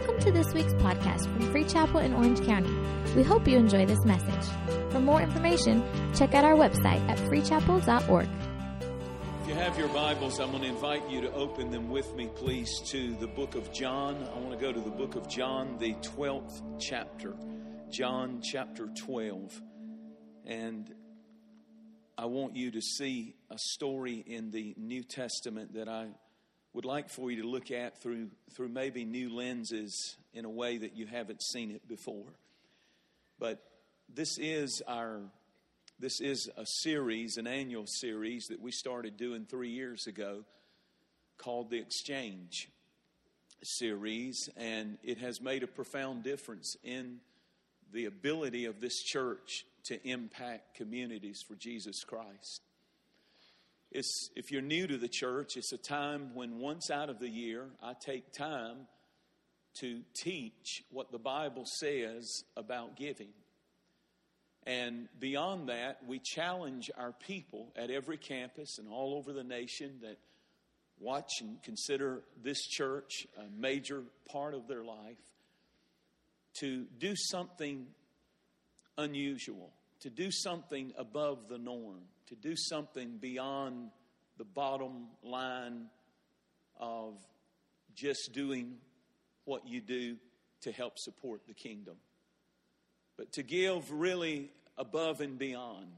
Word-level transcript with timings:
Welcome 0.00 0.20
to 0.20 0.32
this 0.32 0.54
week's 0.54 0.72
podcast 0.72 1.24
from 1.24 1.52
Free 1.52 1.62
Chapel 1.62 2.00
in 2.00 2.14
Orange 2.14 2.42
County. 2.46 2.74
We 3.14 3.22
hope 3.22 3.46
you 3.46 3.58
enjoy 3.58 3.84
this 3.84 4.02
message. 4.06 4.50
For 4.90 4.98
more 4.98 5.20
information, 5.20 5.84
check 6.14 6.32
out 6.32 6.42
our 6.42 6.54
website 6.54 7.06
at 7.06 7.18
freechapel.org. 7.18 8.26
If 9.42 9.48
you 9.48 9.52
have 9.52 9.78
your 9.78 9.88
Bibles, 9.88 10.40
I'm 10.40 10.52
going 10.52 10.62
to 10.62 10.68
invite 10.70 11.06
you 11.10 11.20
to 11.20 11.30
open 11.34 11.70
them 11.70 11.90
with 11.90 12.14
me, 12.14 12.30
please, 12.34 12.70
to 12.86 13.14
the 13.16 13.26
book 13.26 13.56
of 13.56 13.74
John. 13.74 14.26
I 14.34 14.38
want 14.38 14.52
to 14.52 14.56
go 14.56 14.72
to 14.72 14.80
the 14.80 14.88
book 14.88 15.16
of 15.16 15.28
John, 15.28 15.76
the 15.78 15.92
12th 15.96 16.80
chapter. 16.80 17.34
John 17.90 18.40
chapter 18.42 18.88
12. 19.04 19.60
And 20.46 20.94
I 22.16 22.24
want 22.24 22.56
you 22.56 22.70
to 22.70 22.80
see 22.80 23.36
a 23.50 23.58
story 23.58 24.24
in 24.26 24.50
the 24.50 24.74
New 24.78 25.02
Testament 25.02 25.74
that 25.74 25.90
I 25.90 26.06
would 26.72 26.84
like 26.84 27.10
for 27.10 27.30
you 27.30 27.42
to 27.42 27.48
look 27.48 27.70
at 27.70 28.00
through, 28.00 28.28
through 28.54 28.68
maybe 28.68 29.04
new 29.04 29.34
lenses 29.34 30.16
in 30.32 30.44
a 30.44 30.50
way 30.50 30.78
that 30.78 30.96
you 30.96 31.06
haven't 31.06 31.42
seen 31.42 31.70
it 31.70 31.86
before. 31.88 32.32
But 33.38 33.62
this 34.08 34.38
is 34.38 34.82
our 34.86 35.20
this 36.00 36.22
is 36.22 36.48
a 36.56 36.64
series, 36.64 37.36
an 37.36 37.46
annual 37.46 37.84
series 37.86 38.46
that 38.46 38.58
we 38.58 38.72
started 38.72 39.18
doing 39.18 39.44
three 39.44 39.68
years 39.68 40.06
ago 40.06 40.44
called 41.36 41.68
the 41.68 41.78
Exchange 41.78 42.70
series, 43.62 44.48
and 44.56 44.96
it 45.02 45.18
has 45.18 45.42
made 45.42 45.62
a 45.62 45.66
profound 45.66 46.22
difference 46.22 46.74
in 46.82 47.18
the 47.92 48.06
ability 48.06 48.64
of 48.64 48.80
this 48.80 49.02
church 49.02 49.66
to 49.84 50.08
impact 50.08 50.74
communities 50.74 51.44
for 51.46 51.54
Jesus 51.54 52.02
Christ. 52.02 52.62
It's, 53.90 54.30
if 54.36 54.52
you're 54.52 54.62
new 54.62 54.86
to 54.86 54.98
the 54.98 55.08
church, 55.08 55.56
it's 55.56 55.72
a 55.72 55.78
time 55.78 56.34
when 56.34 56.58
once 56.58 56.90
out 56.90 57.10
of 57.10 57.18
the 57.18 57.28
year 57.28 57.66
I 57.82 57.94
take 57.94 58.32
time 58.32 58.86
to 59.80 60.02
teach 60.14 60.82
what 60.90 61.10
the 61.10 61.18
Bible 61.18 61.64
says 61.66 62.44
about 62.56 62.96
giving. 62.96 63.30
And 64.66 65.08
beyond 65.18 65.68
that, 65.68 65.98
we 66.06 66.20
challenge 66.20 66.90
our 66.96 67.12
people 67.12 67.72
at 67.76 67.90
every 67.90 68.18
campus 68.18 68.78
and 68.78 68.88
all 68.88 69.14
over 69.14 69.32
the 69.32 69.42
nation 69.44 69.98
that 70.02 70.18
watch 71.00 71.40
and 71.40 71.62
consider 71.62 72.22
this 72.42 72.60
church 72.66 73.26
a 73.38 73.44
major 73.58 74.02
part 74.30 74.54
of 74.54 74.68
their 74.68 74.84
life 74.84 75.16
to 76.58 76.84
do 76.98 77.14
something 77.16 77.86
unusual, 78.98 79.72
to 80.00 80.10
do 80.10 80.30
something 80.30 80.92
above 80.98 81.48
the 81.48 81.58
norm, 81.58 82.02
to 82.30 82.36
do 82.36 82.54
something 82.56 83.18
beyond 83.18 83.90
the 84.38 84.44
bottom 84.44 85.08
line 85.22 85.86
of 86.78 87.14
just 87.94 88.30
doing 88.32 88.76
what 89.44 89.66
you 89.66 89.80
do 89.80 90.16
to 90.62 90.72
help 90.72 90.94
support 90.96 91.42
the 91.46 91.54
kingdom. 91.54 91.96
But 93.18 93.32
to 93.32 93.42
give 93.42 93.90
really 93.90 94.50
above 94.78 95.20
and 95.20 95.38
beyond 95.38 95.88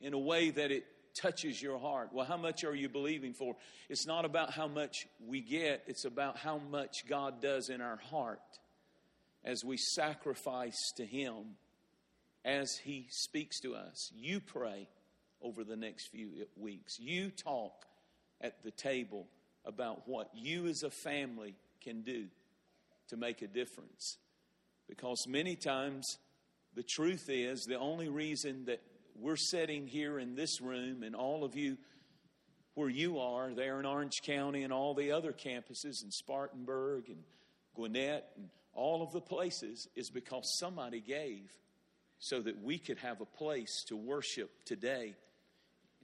in 0.00 0.14
a 0.14 0.18
way 0.18 0.50
that 0.50 0.70
it 0.70 0.84
touches 1.20 1.60
your 1.60 1.78
heart. 1.78 2.10
Well, 2.12 2.24
how 2.24 2.36
much 2.36 2.64
are 2.64 2.74
you 2.74 2.88
believing 2.88 3.34
for? 3.34 3.56
It's 3.88 4.06
not 4.06 4.24
about 4.24 4.52
how 4.52 4.68
much 4.68 5.06
we 5.26 5.40
get, 5.40 5.82
it's 5.88 6.04
about 6.04 6.38
how 6.38 6.58
much 6.58 7.06
God 7.08 7.42
does 7.42 7.68
in 7.68 7.80
our 7.80 7.98
heart 8.10 8.40
as 9.44 9.64
we 9.64 9.76
sacrifice 9.76 10.92
to 10.96 11.04
Him 11.04 11.56
as 12.44 12.76
He 12.84 13.06
speaks 13.10 13.60
to 13.60 13.74
us. 13.74 14.10
You 14.14 14.40
pray 14.40 14.88
over 15.44 15.62
the 15.62 15.76
next 15.76 16.08
few 16.08 16.30
weeks. 16.56 16.98
You 16.98 17.30
talk 17.30 17.84
at 18.40 18.64
the 18.64 18.70
table 18.70 19.26
about 19.64 20.08
what 20.08 20.30
you 20.34 20.66
as 20.66 20.82
a 20.82 20.90
family 20.90 21.54
can 21.82 22.02
do 22.02 22.24
to 23.08 23.16
make 23.16 23.42
a 23.42 23.46
difference. 23.46 24.18
Because 24.88 25.24
many 25.28 25.54
times, 25.54 26.04
the 26.74 26.82
truth 26.82 27.26
is, 27.28 27.64
the 27.68 27.78
only 27.78 28.08
reason 28.08 28.64
that 28.64 28.80
we're 29.14 29.36
sitting 29.36 29.86
here 29.86 30.18
in 30.18 30.34
this 30.34 30.60
room 30.60 31.02
and 31.02 31.14
all 31.14 31.44
of 31.44 31.54
you 31.54 31.76
where 32.74 32.88
you 32.88 33.18
are, 33.18 33.54
there 33.54 33.78
in 33.78 33.86
Orange 33.86 34.20
County 34.24 34.64
and 34.64 34.72
all 34.72 34.94
the 34.94 35.12
other 35.12 35.32
campuses 35.32 36.02
in 36.02 36.10
Spartanburg 36.10 37.08
and 37.08 37.22
Gwinnett 37.74 38.30
and 38.36 38.48
all 38.72 39.02
of 39.02 39.12
the 39.12 39.20
places, 39.20 39.86
is 39.94 40.10
because 40.10 40.42
somebody 40.58 41.00
gave 41.00 41.48
so 42.18 42.40
that 42.40 42.62
we 42.62 42.78
could 42.78 42.98
have 42.98 43.20
a 43.20 43.26
place 43.26 43.84
to 43.86 43.96
worship 43.96 44.50
today. 44.64 45.14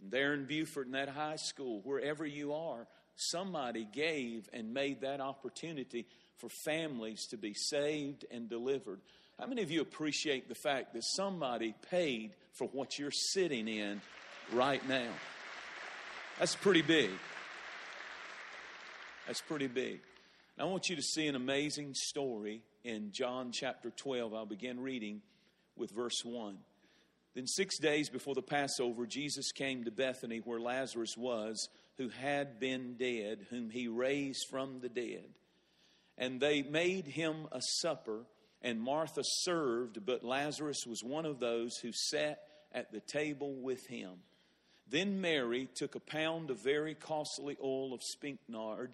And 0.00 0.10
there 0.10 0.34
in 0.34 0.46
Buford, 0.46 0.86
in 0.86 0.92
that 0.92 1.08
high 1.08 1.36
school, 1.36 1.80
wherever 1.84 2.24
you 2.24 2.54
are, 2.54 2.86
somebody 3.16 3.86
gave 3.92 4.48
and 4.52 4.72
made 4.72 5.02
that 5.02 5.20
opportunity 5.20 6.06
for 6.38 6.48
families 6.48 7.26
to 7.26 7.36
be 7.36 7.54
saved 7.54 8.24
and 8.30 8.48
delivered. 8.48 9.00
How 9.38 9.46
many 9.46 9.62
of 9.62 9.70
you 9.70 9.80
appreciate 9.80 10.48
the 10.48 10.54
fact 10.54 10.94
that 10.94 11.04
somebody 11.04 11.74
paid 11.90 12.32
for 12.52 12.66
what 12.68 12.98
you're 12.98 13.10
sitting 13.10 13.68
in 13.68 14.00
right 14.52 14.86
now? 14.88 15.08
That's 16.38 16.56
pretty 16.56 16.82
big. 16.82 17.10
That's 19.26 19.42
pretty 19.42 19.66
big. 19.66 20.00
I 20.58 20.64
want 20.64 20.90
you 20.90 20.96
to 20.96 21.02
see 21.02 21.26
an 21.26 21.36
amazing 21.36 21.94
story 21.94 22.62
in 22.84 23.12
John 23.12 23.50
chapter 23.52 23.90
12. 23.90 24.34
I'll 24.34 24.44
begin 24.44 24.80
reading 24.80 25.22
with 25.76 25.90
verse 25.90 26.22
1. 26.22 26.58
Then, 27.34 27.46
six 27.46 27.78
days 27.78 28.08
before 28.08 28.34
the 28.34 28.42
Passover, 28.42 29.06
Jesus 29.06 29.52
came 29.52 29.84
to 29.84 29.90
Bethany 29.90 30.38
where 30.38 30.60
Lazarus 30.60 31.16
was, 31.16 31.68
who 31.96 32.08
had 32.08 32.58
been 32.58 32.96
dead, 32.98 33.46
whom 33.50 33.70
he 33.70 33.86
raised 33.86 34.46
from 34.50 34.80
the 34.80 34.88
dead. 34.88 35.28
And 36.18 36.40
they 36.40 36.62
made 36.62 37.06
him 37.06 37.46
a 37.52 37.60
supper, 37.60 38.24
and 38.62 38.80
Martha 38.80 39.22
served, 39.24 40.04
but 40.04 40.24
Lazarus 40.24 40.84
was 40.86 41.04
one 41.04 41.24
of 41.24 41.38
those 41.40 41.76
who 41.76 41.92
sat 41.92 42.40
at 42.72 42.92
the 42.92 43.00
table 43.00 43.54
with 43.54 43.86
him. 43.86 44.10
Then 44.88 45.20
Mary 45.20 45.68
took 45.74 45.94
a 45.94 46.00
pound 46.00 46.50
of 46.50 46.62
very 46.62 46.94
costly 46.94 47.56
oil 47.62 47.94
of 47.94 48.02
spikenard, 48.02 48.92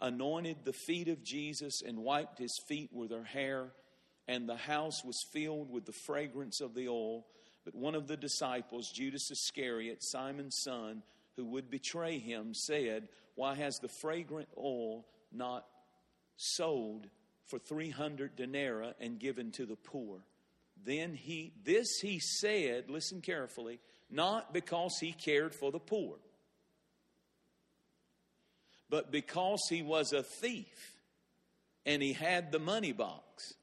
anointed 0.00 0.58
the 0.64 0.72
feet 0.72 1.08
of 1.08 1.24
Jesus, 1.24 1.82
and 1.84 1.98
wiped 1.98 2.38
his 2.38 2.56
feet 2.68 2.90
with 2.92 3.10
her 3.10 3.24
hair, 3.24 3.72
and 4.28 4.48
the 4.48 4.56
house 4.56 5.04
was 5.04 5.26
filled 5.32 5.70
with 5.70 5.86
the 5.86 5.92
fragrance 6.06 6.60
of 6.60 6.74
the 6.74 6.88
oil. 6.88 7.26
But 7.64 7.74
one 7.74 7.94
of 7.94 8.06
the 8.06 8.16
disciples, 8.16 8.90
Judas 8.90 9.30
Iscariot, 9.30 10.02
Simon's 10.02 10.58
son, 10.62 11.02
who 11.36 11.44
would 11.46 11.70
betray 11.70 12.18
him, 12.18 12.54
said, 12.54 13.08
Why 13.34 13.54
has 13.54 13.78
the 13.78 13.88
fragrant 13.88 14.48
oil 14.58 15.06
not 15.32 15.66
sold 16.36 17.08
for 17.46 17.58
300 17.58 18.36
denarii 18.36 18.92
and 19.00 19.18
given 19.18 19.50
to 19.52 19.66
the 19.66 19.76
poor? 19.76 20.20
Then 20.84 21.14
he, 21.14 21.52
this 21.64 22.00
he 22.00 22.18
said, 22.18 22.90
listen 22.90 23.20
carefully, 23.20 23.80
not 24.10 24.52
because 24.52 24.98
he 25.00 25.12
cared 25.12 25.54
for 25.54 25.72
the 25.72 25.78
poor, 25.78 26.16
but 28.90 29.10
because 29.10 29.60
he 29.70 29.82
was 29.82 30.12
a 30.12 30.22
thief 30.22 30.96
and 31.86 32.02
he 32.02 32.12
had 32.12 32.52
the 32.52 32.58
money 32.58 32.92
box 32.92 33.54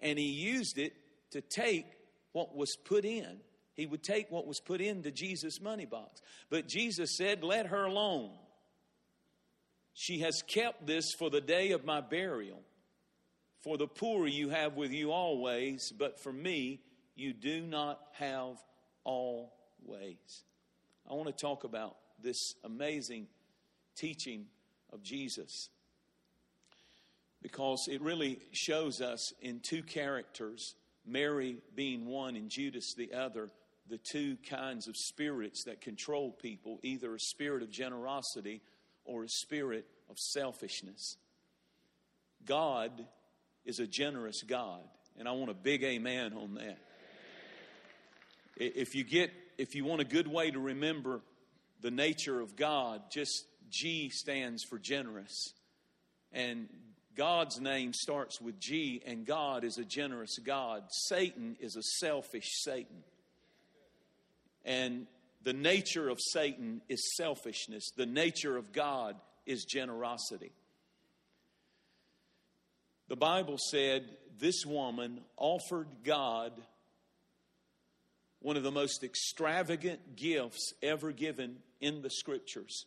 and 0.00 0.18
he 0.18 0.26
used 0.26 0.78
it 0.78 0.94
to 1.32 1.40
take 1.40 1.86
what 2.34 2.54
was 2.54 2.76
put 2.84 3.04
in. 3.04 3.38
He 3.74 3.86
would 3.86 4.02
take 4.02 4.30
what 4.30 4.46
was 4.46 4.60
put 4.60 4.80
into 4.80 5.10
Jesus' 5.10 5.60
money 5.60 5.86
box. 5.86 6.20
But 6.50 6.68
Jesus 6.68 7.16
said, 7.16 7.42
Let 7.42 7.66
her 7.66 7.84
alone. 7.84 8.30
She 9.94 10.20
has 10.20 10.42
kept 10.46 10.86
this 10.86 11.12
for 11.18 11.30
the 11.30 11.40
day 11.40 11.70
of 11.70 11.84
my 11.84 12.00
burial. 12.00 12.60
For 13.62 13.78
the 13.78 13.86
poor 13.86 14.26
you 14.26 14.50
have 14.50 14.74
with 14.74 14.90
you 14.90 15.12
always, 15.12 15.92
but 15.96 16.20
for 16.20 16.32
me 16.32 16.80
you 17.14 17.32
do 17.32 17.62
not 17.62 18.00
have 18.12 18.56
always. 19.04 19.48
I 21.08 21.14
want 21.14 21.28
to 21.28 21.32
talk 21.32 21.64
about 21.64 21.96
this 22.20 22.54
amazing 22.64 23.28
teaching 23.96 24.46
of 24.92 25.02
Jesus 25.02 25.68
because 27.42 27.86
it 27.88 28.02
really 28.02 28.38
shows 28.52 29.00
us 29.00 29.32
in 29.40 29.60
two 29.60 29.82
characters 29.82 30.74
Mary 31.06 31.58
being 31.74 32.06
one 32.06 32.36
and 32.36 32.48
Judas 32.48 32.94
the 32.94 33.12
other, 33.12 33.50
the 33.88 33.98
two 33.98 34.36
kinds 34.48 34.88
of 34.88 34.96
spirits 34.96 35.64
that 35.64 35.80
control 35.80 36.30
people 36.30 36.78
either 36.82 37.14
a 37.14 37.20
spirit 37.20 37.62
of 37.62 37.70
generosity 37.70 38.62
or 39.04 39.24
a 39.24 39.28
spirit 39.28 39.86
of 40.10 40.18
selfishness. 40.18 41.16
God 42.46 43.06
is 43.64 43.80
a 43.80 43.86
generous 43.86 44.42
God, 44.42 44.82
and 45.18 45.28
I 45.28 45.32
want 45.32 45.50
a 45.50 45.54
big 45.54 45.82
amen 45.84 46.34
on 46.34 46.54
that. 46.54 46.78
If 48.56 48.94
you 48.94 49.04
get 49.04 49.30
if 49.56 49.74
you 49.74 49.84
want 49.84 50.00
a 50.00 50.04
good 50.04 50.26
way 50.26 50.50
to 50.50 50.58
remember 50.58 51.20
the 51.80 51.90
nature 51.90 52.40
of 52.40 52.56
God, 52.56 53.02
just 53.10 53.46
G 53.70 54.08
stands 54.08 54.64
for 54.64 54.78
generous. 54.78 55.52
And 56.32 56.68
God's 57.16 57.60
name 57.60 57.92
starts 57.92 58.40
with 58.40 58.58
G, 58.58 59.02
and 59.06 59.24
God 59.24 59.64
is 59.64 59.78
a 59.78 59.84
generous 59.84 60.38
God. 60.38 60.84
Satan 61.08 61.56
is 61.60 61.76
a 61.76 61.82
selfish 62.00 62.48
Satan. 62.62 63.04
And 64.64 65.06
the 65.42 65.52
nature 65.52 66.08
of 66.08 66.18
Satan 66.20 66.80
is 66.88 67.14
selfishness, 67.16 67.90
the 67.96 68.06
nature 68.06 68.56
of 68.56 68.72
God 68.72 69.16
is 69.46 69.64
generosity. 69.64 70.52
The 73.08 73.16
Bible 73.16 73.58
said 73.70 74.08
this 74.38 74.64
woman 74.66 75.20
offered 75.36 75.88
God 76.04 76.52
one 78.40 78.56
of 78.56 78.62
the 78.62 78.70
most 78.70 79.04
extravagant 79.04 80.16
gifts 80.16 80.72
ever 80.82 81.12
given 81.12 81.56
in 81.80 82.02
the 82.02 82.10
scriptures. 82.10 82.86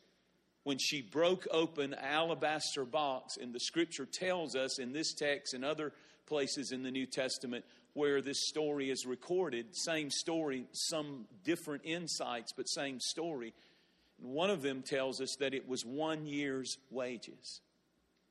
When 0.68 0.80
she 0.80 1.02
broke 1.02 1.48
open 1.50 1.94
alabaster 1.94 2.84
box, 2.84 3.38
and 3.38 3.54
the 3.54 3.60
scripture 3.62 4.06
tells 4.06 4.54
us 4.54 4.80
in 4.80 4.92
this 4.92 5.14
text 5.14 5.54
and 5.54 5.64
other 5.64 5.94
places 6.26 6.74
in 6.74 6.84
the 6.84 6.92
New 6.92 7.06
Testament 7.06 7.64
where 7.94 8.22
this 8.22 8.50
story 8.50 8.90
is 8.90 9.06
recorded, 9.06 9.68
same 9.72 10.12
story, 10.12 10.66
some 10.74 11.26
different 11.46 11.84
insights, 11.86 12.52
but 12.52 12.68
same 12.68 13.00
story. 13.00 13.54
And 14.22 14.34
one 14.34 14.50
of 14.50 14.62
them 14.62 14.82
tells 14.82 15.22
us 15.22 15.38
that 15.40 15.54
it 15.54 15.70
was 15.70 15.86
one 15.86 16.26
year's 16.26 16.78
wages. 16.92 17.62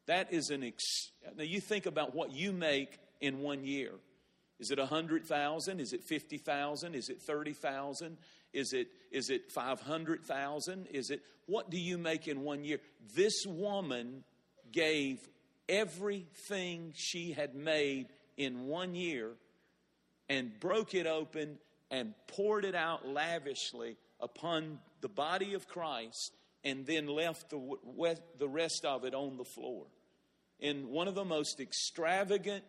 That 0.05 0.31
is 0.31 0.51
an 0.51 0.63
ex- 0.63 1.13
now 1.39 1.43
you 1.43 1.63
think 1.63 1.87
about 1.87 2.15
what 2.15 2.33
you 2.33 2.53
make 2.53 2.99
in 3.19 3.41
one 3.41 3.65
year. 3.65 3.93
Is 4.61 4.71
it 4.71 4.79
a 4.79 4.83
100,000? 4.83 5.81
Is 5.81 5.95
it 5.95 6.05
50,000? 6.05 6.95
Is 6.95 7.09
it 7.09 7.23
30,000? 7.23 8.19
Is 8.57 8.73
it 8.73 8.89
is 9.13 9.29
it 9.29 9.53
500,000? 9.53 10.87
Is 10.87 11.11
it 11.11 11.21
what 11.45 11.71
do 11.71 11.79
you 11.79 11.99
make 11.99 12.27
in 12.27 12.41
one 12.41 12.65
year? 12.65 12.81
This 13.15 13.45
woman 13.47 14.25
gave 14.73 15.19
everything 15.69 16.95
she 16.97 17.33
had 17.33 17.55
made 17.55 18.07
in 18.39 18.67
one 18.67 18.95
year 18.95 19.33
and 20.31 20.59
broke 20.59 20.95
it 20.95 21.07
open 21.07 21.59
and 21.91 22.15
poured 22.29 22.65
it 22.65 22.75
out 22.75 23.07
lavishly 23.07 23.99
upon 24.21 24.79
the 25.03 25.09
body 25.09 25.53
of 25.53 25.69
Christ 25.69 26.33
and 26.65 26.87
then 26.87 27.07
left 27.07 27.51
the, 27.51 27.77
the 28.39 28.49
rest 28.49 28.87
of 28.87 29.05
it 29.05 29.15
on 29.15 29.37
the 29.37 29.45
floor. 29.45 29.85
In 30.61 30.89
one 30.89 31.09
of 31.09 31.15
the 31.15 31.27
most 31.27 31.61
extravagant 31.61 32.65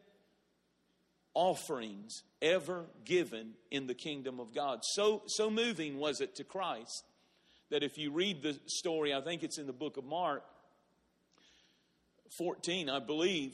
offerings 1.38 2.24
ever 2.42 2.88
given 3.06 3.52
in 3.70 3.86
the 3.86 3.94
kingdom 3.94 4.40
of 4.40 4.56
God. 4.56 4.80
So, 4.82 5.22
so 5.28 5.52
moving 5.52 6.00
was 6.00 6.20
it 6.20 6.36
to 6.38 6.44
Christ 6.44 7.04
that 7.70 7.84
if 7.84 7.96
you 7.96 8.12
read 8.12 8.42
the 8.42 8.58
story, 8.66 9.14
I 9.14 9.22
think 9.22 9.44
it's 9.44 9.60
in 9.60 9.68
the 9.68 9.74
book 9.74 9.98
of 9.98 10.04
Mark 10.04 10.44
14, 12.40 12.90
I 12.90 13.00
believe, 13.00 13.54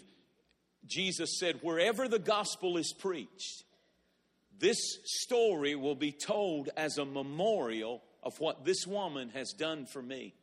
Jesus 0.85 1.37
said, 1.37 1.59
Wherever 1.61 2.07
the 2.07 2.19
gospel 2.19 2.77
is 2.77 2.93
preached, 2.97 3.65
this 4.57 4.79
story 5.03 5.75
will 5.75 5.95
be 5.95 6.13
told 6.13 6.69
as 6.77 6.97
a 6.97 7.05
memorial 7.05 8.01
of 8.23 8.39
what 8.39 8.63
this 8.63 8.87
woman 8.87 9.29
has 9.33 9.51
done 9.51 9.85
for 9.91 10.01
me. 10.01 10.33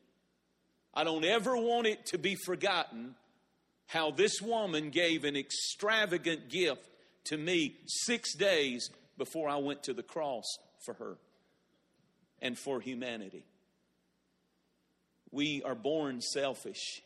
I 0.93 1.05
don't 1.05 1.25
ever 1.25 1.57
want 1.57 1.87
it 1.87 2.05
to 2.07 2.19
be 2.19 2.35
forgotten 2.35 3.15
how 3.87 4.11
this 4.11 4.43
woman 4.43 4.91
gave 4.91 5.25
an 5.25 5.37
extravagant 5.37 6.51
gift 6.51 6.87
to 7.25 7.37
me 7.37 7.77
six 7.87 8.35
days 8.35 8.91
before 9.19 9.49
I 9.49 9.57
went 9.57 9.85
to 9.85 9.95
the 9.95 10.03
cross 10.03 10.47
for 10.85 10.95
her 10.95 11.19
and 12.41 12.59
for 12.59 12.81
humanity. 12.81 13.45
We 15.31 15.63
are 15.63 15.75
born 15.75 16.21
selfish. 16.21 17.03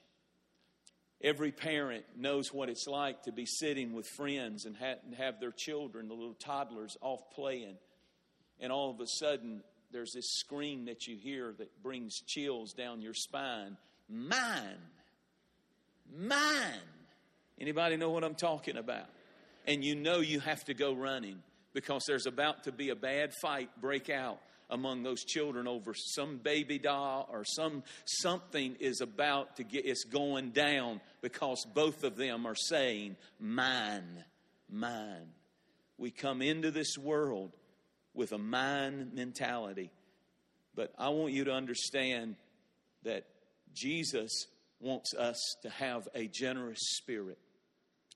Every 1.23 1.53
parent 1.53 2.05
knows 2.17 2.53
what 2.53 2.69
it's 2.69 2.87
like 2.87 3.23
to 3.25 3.33
be 3.33 3.47
sitting 3.47 3.93
with 3.93 4.07
friends 4.07 4.65
and 4.67 4.77
have 4.77 5.41
their 5.41 5.53
children, 5.53 6.09
the 6.09 6.15
little 6.15 6.35
toddlers, 6.35 6.97
off 7.01 7.21
playing. 7.35 7.77
And 8.61 8.71
all 8.71 8.91
of 8.91 9.01
a 9.01 9.07
sudden, 9.07 9.63
there's 9.91 10.13
this 10.13 10.39
scream 10.39 10.87
that 10.87 11.07
you 11.07 11.17
hear 11.17 11.55
that 11.59 11.83
brings 11.83 12.21
chills 12.27 12.73
down 12.73 13.01
your 13.01 13.15
spine. 13.15 13.77
Mine. 14.09 14.79
Mine. 16.17 16.81
Anybody 17.59 17.97
know 17.97 18.11
what 18.11 18.25
I'm 18.25 18.35
talking 18.35 18.77
about? 18.77 19.07
And 19.67 19.85
you 19.85 19.95
know 19.95 20.21
you 20.21 20.41
have 20.41 20.65
to 20.65 20.75
go 20.75 20.93
running 20.95 21.43
because 21.73 22.05
there's 22.07 22.27
about 22.27 22.65
to 22.65 22.73
be 22.73 22.91
a 22.91 22.97
bad 22.97 23.33
fight 23.43 23.69
break 23.81 24.09
out 24.11 24.39
among 24.71 25.03
those 25.03 25.25
children 25.25 25.69
over 25.69 25.93
some 25.95 26.39
baby 26.39 26.79
doll 26.79 27.29
or 27.31 27.45
some 27.45 27.83
something 28.05 28.77
is 28.81 29.01
about 29.01 29.57
to 29.57 29.65
get 29.65 29.85
it's 29.85 30.05
going 30.05 30.51
down 30.51 31.01
because 31.21 31.67
both 31.75 32.05
of 32.05 32.17
them 32.17 32.47
are 32.47 32.55
saying 32.55 33.17
mine 33.39 34.25
mine. 34.71 35.29
We 35.99 36.11
come 36.11 36.43
into 36.43 36.71
this 36.71 36.99
world 36.99 37.57
with 38.15 38.33
a 38.33 38.39
mine 38.39 39.11
mentality. 39.15 39.91
But 40.75 40.93
i 40.99 41.09
want 41.09 41.33
you 41.33 41.45
to 41.45 41.53
understand 41.53 42.37
that 43.05 43.27
jesus 43.75 44.47
wants 44.81 45.15
us 45.15 45.39
to 45.63 45.69
have 45.69 46.09
a 46.15 46.27
generous 46.27 46.81
spirit 46.97 47.39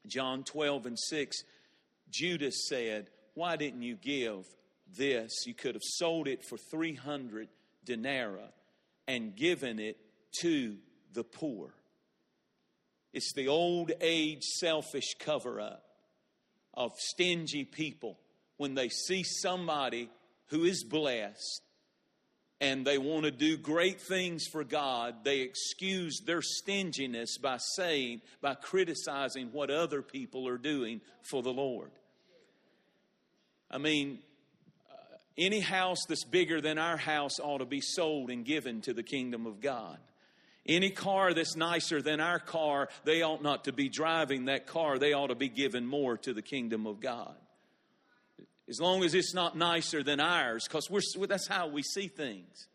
John 0.06 0.44
12 0.44 0.86
and 0.86 0.98
6, 0.98 1.36
Judas 2.10 2.68
said, 2.68 3.10
Why 3.34 3.56
didn't 3.56 3.82
you 3.82 3.96
give 3.96 4.44
this? 4.96 5.46
You 5.46 5.54
could 5.54 5.74
have 5.74 5.82
sold 5.82 6.28
it 6.28 6.44
for 6.44 6.56
300 6.70 7.48
denarii 7.84 8.50
and 9.06 9.34
given 9.34 9.78
it 9.78 9.96
to 10.40 10.76
the 11.12 11.24
poor. 11.24 11.74
It's 13.12 13.32
the 13.34 13.48
old 13.48 13.92
age 14.00 14.42
selfish 14.42 15.14
cover 15.18 15.60
up 15.60 15.82
of 16.74 16.92
stingy 16.98 17.64
people 17.64 18.18
when 18.56 18.74
they 18.74 18.88
see 18.88 19.22
somebody 19.24 20.10
who 20.48 20.64
is 20.64 20.84
blessed 20.84 21.62
and 22.60 22.84
they 22.84 22.99
want 22.99 23.25
to 23.25 23.31
do 23.31 23.56
great 23.56 24.00
things 24.00 24.46
for 24.46 24.64
God, 24.64 25.25
they 25.25 25.40
excuse 25.40 26.20
their 26.20 26.43
stinginess 26.43 27.38
by 27.38 27.58
saying, 27.58 28.20
by 28.40 28.55
criticizing 28.55 29.50
what 29.52 29.70
other 29.70 30.02
people 30.02 30.49
are 30.49 30.58
doing 30.58 31.00
for 31.22 31.43
the 31.43 31.52
Lord. 31.52 31.90
I 33.70 33.78
mean, 33.78 34.19
uh, 34.90 34.94
any 35.37 35.60
house 35.60 36.05
that's 36.08 36.25
bigger 36.25 36.60
than 36.60 36.78
our 36.78 36.96
house 36.96 37.38
ought 37.38 37.58
to 37.58 37.66
be 37.66 37.81
sold 37.81 38.31
and 38.31 38.44
given 38.44 38.81
to 38.82 38.93
the 38.93 39.04
kingdom 39.04 39.46
of 39.46 39.61
God. 39.61 39.99
Any 40.66 40.90
car 40.90 41.32
that's 41.32 41.56
nicer 41.56 42.02
than 42.02 42.20
our 42.20 42.40
car, 42.40 42.88
they 43.04 43.22
ought 43.22 43.43
not 43.43 43.64
to 43.64 43.72
be 43.72 43.88
driving 43.88 44.46
that 44.46 44.66
car. 44.66 44.99
They 44.99 45.12
ought 45.12 45.28
to 45.28 45.34
be 45.34 45.49
given 45.49 45.87
more 45.87 46.16
to 46.19 46.34
the 46.34 46.43
kingdom 46.43 46.87
of 46.87 47.00
God 47.00 47.37
as 48.68 48.80
long 48.80 49.02
as 49.02 49.14
it's 49.14 49.34
not 49.34 49.56
nicer 49.56 50.02
than 50.02 50.20
ours, 50.20 50.66
because 50.68 50.88
that's 51.28 51.48
how 51.48 51.68
we 51.68 51.82
see 51.82 52.08
things. 52.08 52.68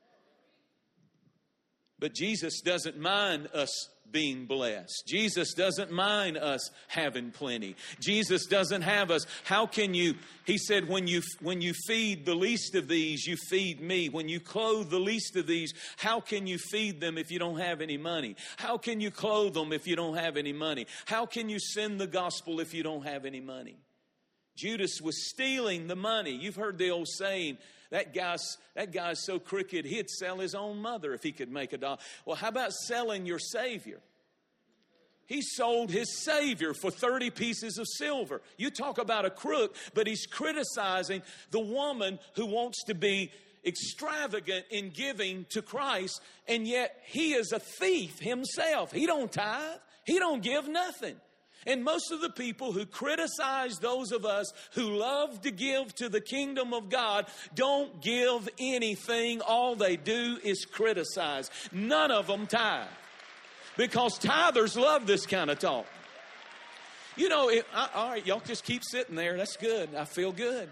But 2.00 2.14
Jesus 2.14 2.62
doesn't 2.62 2.98
mind 2.98 3.48
us 3.54 3.90
being 4.12 4.46
blessed. 4.46 5.04
Jesus 5.08 5.54
doesn't 5.54 5.92
mind 5.92 6.38
us 6.38 6.70
having 6.88 7.32
plenty. 7.32 7.76
Jesus 8.00 8.46
doesn't 8.46 8.84
have 8.84 9.10
us. 9.10 9.26
How 9.44 9.66
can 9.66 9.94
you? 9.94 10.16
He 10.46 10.58
said, 10.58 10.88
when 10.88 11.08
you 11.08 11.22
when 11.42 11.62
you 11.62 11.74
feed 11.88 12.26
the 12.26 12.36
least 12.36 12.76
of 12.76 12.88
these, 12.88 13.26
you 13.26 13.36
feed 13.50 13.82
me. 13.82 14.10
When 14.10 14.30
you 14.30 14.40
clothe 14.40 14.90
the 14.90 15.00
least 15.00 15.36
of 15.36 15.48
these, 15.48 15.74
how 15.98 16.20
can 16.20 16.46
you 16.46 16.58
feed 16.58 17.02
them 17.02 17.18
if 17.18 17.32
you 17.32 17.40
don't 17.40 17.60
have 17.60 17.82
any 17.82 17.98
money? 17.98 18.36
How 18.58 18.78
can 18.78 19.02
you 19.02 19.10
clothe 19.10 19.54
them 19.54 19.74
if 19.74 19.88
you 19.88 19.96
don't 19.96 20.18
have 20.18 20.38
any 20.38 20.54
money? 20.54 20.86
How 21.06 21.26
can 21.26 21.50
you 21.50 21.60
send 21.60 22.00
the 22.00 22.08
gospel 22.08 22.60
if 22.60 22.74
you 22.74 22.84
don't 22.84 23.06
have 23.06 23.26
any 23.26 23.42
money? 23.42 23.78
Judas 24.56 25.02
was 25.02 25.30
stealing 25.30 25.88
the 25.88 25.96
money. 25.96 26.32
You've 26.32 26.56
heard 26.56 26.78
the 26.78 26.92
old 26.92 27.08
saying, 27.08 27.58
that 27.90 28.14
guy's, 28.14 28.58
that 28.76 28.92
guy's 28.92 29.24
so 29.24 29.38
crooked, 29.38 29.86
he'd 29.86 30.10
sell 30.10 30.40
his 30.40 30.56
own 30.56 30.80
mother 30.80 31.14
if 31.14 31.22
he 31.22 31.32
could 31.32 31.52
make 31.52 31.74
a 31.74 31.78
dollar. 31.78 31.98
Well, 32.26 32.36
how 32.36 32.48
about 32.48 32.74
selling 32.74 33.26
your 33.26 33.40
Savior? 33.40 34.00
He 35.26 35.42
sold 35.42 35.90
his 35.90 36.24
Savior 36.24 36.74
for 36.74 36.92
30 36.92 37.30
pieces 37.30 37.78
of 37.78 37.88
silver. 37.88 38.42
You 38.58 38.70
talk 38.70 38.98
about 38.98 39.26
a 39.26 39.30
crook, 39.30 39.76
but 39.94 40.08
he's 40.08 40.26
criticizing 40.26 41.22
the 41.52 41.60
woman 41.60 42.20
who 42.36 42.46
wants 42.46 42.84
to 42.86 42.96
be 42.96 43.32
extravagant 43.66 44.66
in 44.70 44.90
giving 44.90 45.46
to 45.50 45.62
Christ, 45.62 46.22
and 46.48 46.68
yet 46.68 47.00
he 47.06 47.34
is 47.34 47.52
a 47.52 47.60
thief 47.60 48.20
himself. 48.20 48.92
He 48.92 49.06
don't 49.06 49.32
tithe, 49.32 49.80
he 50.06 50.20
don't 50.20 50.44
give 50.44 50.68
nothing. 50.68 51.16
And 51.66 51.84
most 51.84 52.12
of 52.12 52.22
the 52.22 52.30
people 52.30 52.72
who 52.72 52.86
criticize 52.86 53.80
those 53.80 54.12
of 54.12 54.26
us 54.26 54.52
who 54.74 54.84
love 54.98 55.42
to 55.42 55.52
give 55.52 55.94
to 55.96 56.10
the 56.10 56.22
kingdom 56.22 56.74
of 56.74 56.90
God 56.90 57.28
don't 57.56 58.02
give 58.02 58.50
anything. 58.60 59.42
All 59.42 59.76
they 59.76 59.96
do 59.96 60.38
is 60.44 60.66
criticize. 60.66 61.50
None 61.72 62.12
of 62.12 62.28
them 62.28 62.48
tithe. 62.48 62.88
Because 63.78 64.20
tithers 64.20 64.76
love 64.76 65.08
this 65.08 65.26
kind 65.26 65.50
of 65.50 65.60
talk. 65.60 65.86
You 67.16 67.30
know, 67.30 67.50
it, 67.50 67.66
I, 67.74 67.90
all 67.94 68.10
right, 68.10 68.26
y'all 68.26 68.42
just 68.46 68.64
keep 68.64 68.84
sitting 68.84 69.16
there. 69.16 69.38
That's 69.38 69.58
good. 69.58 69.94
I 69.96 70.06
feel 70.06 70.32
good. 70.32 70.70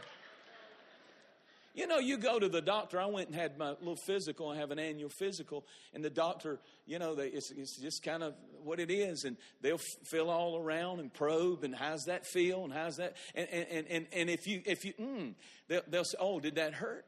You 1.74 1.88
know, 1.88 2.00
you 2.00 2.18
go 2.18 2.38
to 2.38 2.50
the 2.50 2.62
doctor. 2.62 3.00
I 3.00 3.06
went 3.06 3.28
and 3.28 3.36
had 3.36 3.58
my 3.58 3.70
little 3.70 3.96
physical. 3.96 4.50
I 4.50 4.58
have 4.58 4.72
an 4.72 4.80
annual 4.80 5.10
physical, 5.10 5.66
and 5.94 6.04
the 6.04 6.10
doctor, 6.10 6.60
you 6.86 7.00
know, 7.00 7.16
they, 7.16 7.28
it's, 7.28 7.52
it's 7.52 7.80
just 7.80 8.04
kind 8.04 8.24
of 8.24 8.34
what 8.64 8.80
it 8.80 8.92
is, 8.92 9.24
and 9.24 9.38
they'll 9.62 9.80
feel 10.10 10.30
all 10.30 10.58
around 10.58 11.00
and 11.00 11.14
probe, 11.14 11.64
and 11.64 11.74
how's 11.74 12.04
that 12.06 12.28
feel, 12.28 12.66
and 12.66 12.74
how's 12.74 12.98
that, 12.98 13.16
and 13.36 13.48
and 13.50 13.88
and, 13.88 14.08
and 14.12 14.30
if 14.30 14.48
you 14.48 14.62
if 14.66 14.84
you, 14.84 14.94
mm, 15.00 15.34
they'll, 15.70 15.82
they'll 15.88 16.04
say, 16.04 16.18
oh, 16.20 16.42
did 16.42 16.56
that 16.56 16.74
hurt? 16.74 17.06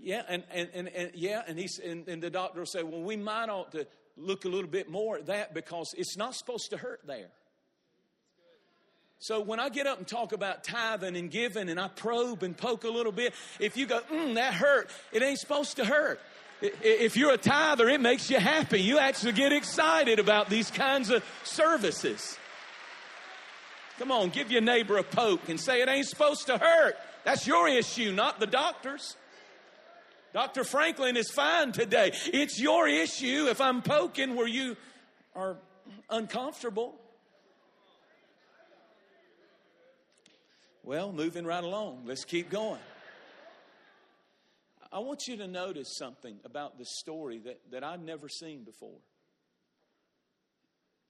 Yeah, 0.00 0.22
and 0.28 0.44
and 0.52 0.68
and, 0.72 0.88
and 0.88 1.10
yeah, 1.14 1.42
and 1.46 1.58
he's 1.58 1.80
and, 1.80 2.06
and 2.08 2.22
the 2.22 2.30
doctor 2.30 2.60
will 2.60 2.66
say, 2.66 2.84
well, 2.84 3.02
we 3.02 3.16
might 3.16 3.48
ought 3.48 3.72
to 3.72 3.86
look 4.16 4.44
a 4.44 4.48
little 4.48 4.70
bit 4.70 4.88
more 4.88 5.18
at 5.18 5.26
that 5.26 5.54
because 5.54 5.92
it's 5.96 6.16
not 6.16 6.34
supposed 6.34 6.70
to 6.70 6.76
hurt 6.76 7.00
there. 7.04 7.30
So 9.20 9.40
when 9.40 9.58
I 9.58 9.68
get 9.68 9.86
up 9.86 9.98
and 9.98 10.06
talk 10.06 10.32
about 10.32 10.62
tithing 10.62 11.16
and 11.16 11.30
giving 11.30 11.68
and 11.68 11.80
I 11.80 11.88
probe 11.88 12.44
and 12.44 12.56
poke 12.56 12.84
a 12.84 12.88
little 12.88 13.10
bit, 13.10 13.34
if 13.58 13.76
you 13.76 13.86
go, 13.86 14.00
mm, 14.00 14.34
that 14.34 14.54
hurt, 14.54 14.90
it 15.12 15.22
ain't 15.22 15.38
supposed 15.38 15.76
to 15.76 15.84
hurt. 15.84 16.20
If 16.60 17.16
you're 17.16 17.32
a 17.32 17.38
tither, 17.38 17.88
it 17.88 18.00
makes 18.00 18.30
you 18.30 18.38
happy. 18.38 18.80
You 18.80 18.98
actually 18.98 19.32
get 19.32 19.52
excited 19.52 20.18
about 20.18 20.50
these 20.50 20.70
kinds 20.70 21.10
of 21.10 21.24
services. 21.44 22.36
Come 23.98 24.12
on, 24.12 24.30
give 24.30 24.50
your 24.50 24.60
neighbor 24.60 24.98
a 24.98 25.02
poke 25.02 25.48
and 25.48 25.60
say 25.60 25.82
it 25.82 25.88
ain't 25.88 26.06
supposed 26.06 26.46
to 26.46 26.58
hurt. 26.58 26.96
That's 27.24 27.46
your 27.46 27.68
issue, 27.68 28.12
not 28.12 28.38
the 28.38 28.46
doctor's. 28.46 29.16
Dr. 30.32 30.62
Franklin 30.62 31.16
is 31.16 31.30
fine 31.30 31.72
today. 31.72 32.12
It's 32.26 32.60
your 32.60 32.86
issue 32.86 33.46
if 33.48 33.60
I'm 33.60 33.82
poking 33.82 34.36
where 34.36 34.46
you 34.46 34.76
are 35.34 35.56
uncomfortable. 36.10 36.94
Well, 40.88 41.12
moving 41.12 41.44
right 41.44 41.62
along. 41.62 42.04
Let's 42.06 42.24
keep 42.24 42.48
going. 42.48 42.80
I 44.90 45.00
want 45.00 45.28
you 45.28 45.36
to 45.36 45.46
notice 45.46 45.94
something 45.98 46.38
about 46.46 46.78
this 46.78 46.88
story 46.98 47.40
that, 47.40 47.60
that 47.72 47.84
I've 47.84 48.00
never 48.00 48.26
seen 48.30 48.64
before. 48.64 48.98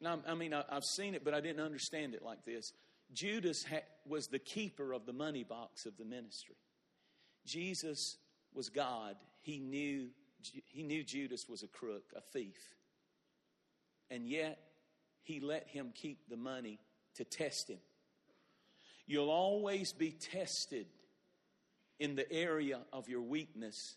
Now, 0.00 0.18
I 0.26 0.34
mean, 0.34 0.52
I, 0.52 0.64
have 0.68 0.82
seen 0.82 1.14
it, 1.14 1.24
but 1.24 1.32
I 1.32 1.40
didn't 1.40 1.64
understand 1.64 2.14
it 2.14 2.24
like 2.24 2.44
this. 2.44 2.72
Judas 3.12 3.64
ha- 3.70 3.86
was 4.04 4.26
the 4.26 4.40
keeper 4.40 4.92
of 4.92 5.06
the 5.06 5.12
money 5.12 5.44
box 5.44 5.86
of 5.86 5.96
the 5.96 6.04
ministry. 6.04 6.56
Jesus 7.46 8.16
was 8.52 8.70
God. 8.70 9.14
He 9.42 9.60
knew, 9.60 10.08
he 10.66 10.82
knew 10.82 11.04
Judas 11.04 11.48
was 11.48 11.62
a 11.62 11.68
crook, 11.68 12.12
a 12.16 12.20
thief. 12.20 12.74
And 14.10 14.26
yet, 14.28 14.58
he 15.22 15.38
let 15.38 15.68
him 15.68 15.92
keep 15.94 16.28
the 16.28 16.36
money 16.36 16.80
to 17.14 17.22
test 17.22 17.70
him. 17.70 17.78
You'll 19.08 19.30
always 19.30 19.92
be 19.92 20.12
tested 20.12 20.86
in 21.98 22.14
the 22.14 22.30
area 22.30 22.78
of 22.92 23.08
your 23.08 23.22
weakness. 23.22 23.96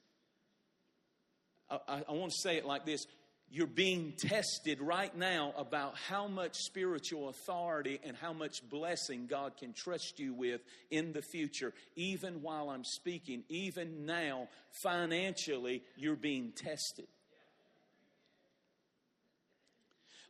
I, 1.70 1.80
I, 1.88 2.04
I 2.10 2.12
want 2.14 2.32
to 2.32 2.38
say 2.40 2.58
it 2.58 2.66
like 2.66 2.86
this 2.86 3.06
you're 3.54 3.68
being 3.68 4.14
tested 4.18 4.80
right 4.80 5.14
now 5.16 5.54
about 5.58 5.98
how 5.98 6.26
much 6.30 6.56
spiritual 6.56 7.28
authority 7.28 8.00
and 8.06 8.16
how 8.16 8.32
much 8.32 8.68
blessing 8.70 9.28
God 9.28 9.58
can 9.58 9.74
trust 9.74 10.20
you 10.20 10.34
with 10.34 10.62
in 10.90 11.12
the 11.12 11.22
future. 11.22 11.74
Even 11.98 12.42
while 12.42 12.70
I'm 12.70 12.86
speaking, 12.86 13.44
even 13.50 14.06
now, 14.06 14.48
financially, 14.82 15.84
you're 15.98 16.16
being 16.16 16.54
tested. 16.56 17.08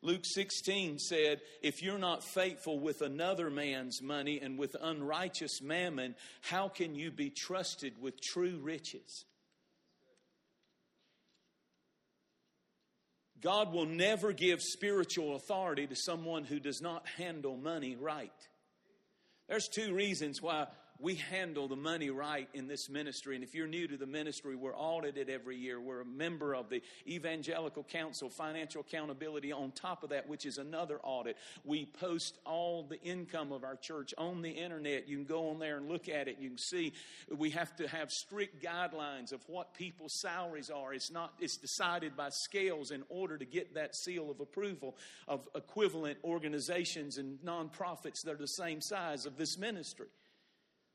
Luke 0.04 0.24
16 0.24 0.98
said, 0.98 1.42
If 1.62 1.84
you're 1.84 2.00
not 2.00 2.24
faithful 2.24 2.80
with 2.80 3.02
another 3.02 3.50
man's 3.50 4.02
money 4.02 4.40
and 4.42 4.58
with 4.58 4.76
unrighteous 4.82 5.62
mammon, 5.62 6.16
how 6.42 6.70
can 6.70 6.96
you 6.96 7.12
be 7.12 7.30
trusted 7.30 7.94
with 8.02 8.20
true 8.20 8.60
riches? 8.62 9.26
God 13.42 13.74
will 13.74 13.86
never 13.86 14.34
give 14.34 14.62
spiritual 14.62 15.36
authority 15.36 15.88
to 15.88 15.96
someone 15.96 16.44
who 16.46 16.60
does 16.60 16.82
not 16.82 17.08
handle 17.18 17.58
money 17.58 17.96
right. 17.96 18.32
There's 19.48 19.68
two 19.68 19.94
reasons 19.94 20.42
why 20.42 20.68
we 21.02 21.16
handle 21.16 21.68
the 21.68 21.76
money 21.76 22.10
right 22.10 22.48
in 22.54 22.68
this 22.68 22.90
ministry. 22.90 23.36
And 23.36 23.44
if 23.44 23.56
you're 23.56 23.68
new 23.68 23.88
to 23.88 23.98
the 23.98 24.06
ministry, 24.06 24.56
we're 24.56 24.76
audited 24.76 25.30
every 25.30 25.58
year. 25.58 25.80
We're 25.80 26.02
a 26.02 26.06
member 26.06 26.54
of 26.54 26.70
the 26.70 26.82
Evangelical 27.08 27.84
Council, 27.84 28.30
Financial 28.30 28.82
Accountability 28.82 29.52
on 29.52 29.72
top 29.72 30.04
of 30.04 30.12
that, 30.12 30.30
which 30.30 30.46
is 30.46 30.58
another 30.58 31.00
audit. 31.04 31.38
We 31.66 31.86
post 31.86 32.38
all 32.46 32.84
the 32.84 33.02
income 33.02 33.52
of 33.52 33.64
our 33.64 33.76
church 33.76 34.14
on 34.18 34.42
the 34.42 34.52
internet. 34.52 35.08
You 35.08 35.18
can 35.18 35.26
go 35.26 35.50
on 35.50 35.60
there 35.60 35.78
and 35.78 35.90
look 35.90 36.08
at 36.08 36.28
it. 36.28 36.38
You 36.40 36.50
can 36.50 36.58
see 36.58 36.94
we 37.36 37.50
have 37.52 37.76
to 37.78 37.88
have 37.88 38.12
strict 38.12 38.64
guidelines 38.64 39.32
of 39.32 39.42
what 39.48 39.74
people's 39.74 40.14
salaries 40.14 40.70
are. 40.70 40.94
It's 40.94 41.12
not, 41.12 41.34
it's 41.40 41.58
decided 41.58 42.16
by 42.16 42.30
scales 42.30 42.92
in 42.92 43.04
order 43.10 43.38
to 43.38 43.46
get 43.46 43.74
that 43.74 43.96
seal 43.96 44.30
of 44.30 44.40
approval 44.40 44.96
of 45.28 45.48
equivalent 45.56 46.20
organizations 46.24 47.18
and 47.18 47.40
nonprofits 47.40 48.22
that 48.24 48.34
are 48.34 48.38
the 48.38 48.48
same 48.48 48.82
size 48.82 49.26
of 49.26 49.38
this 49.38 49.58
ministry. 49.58 50.08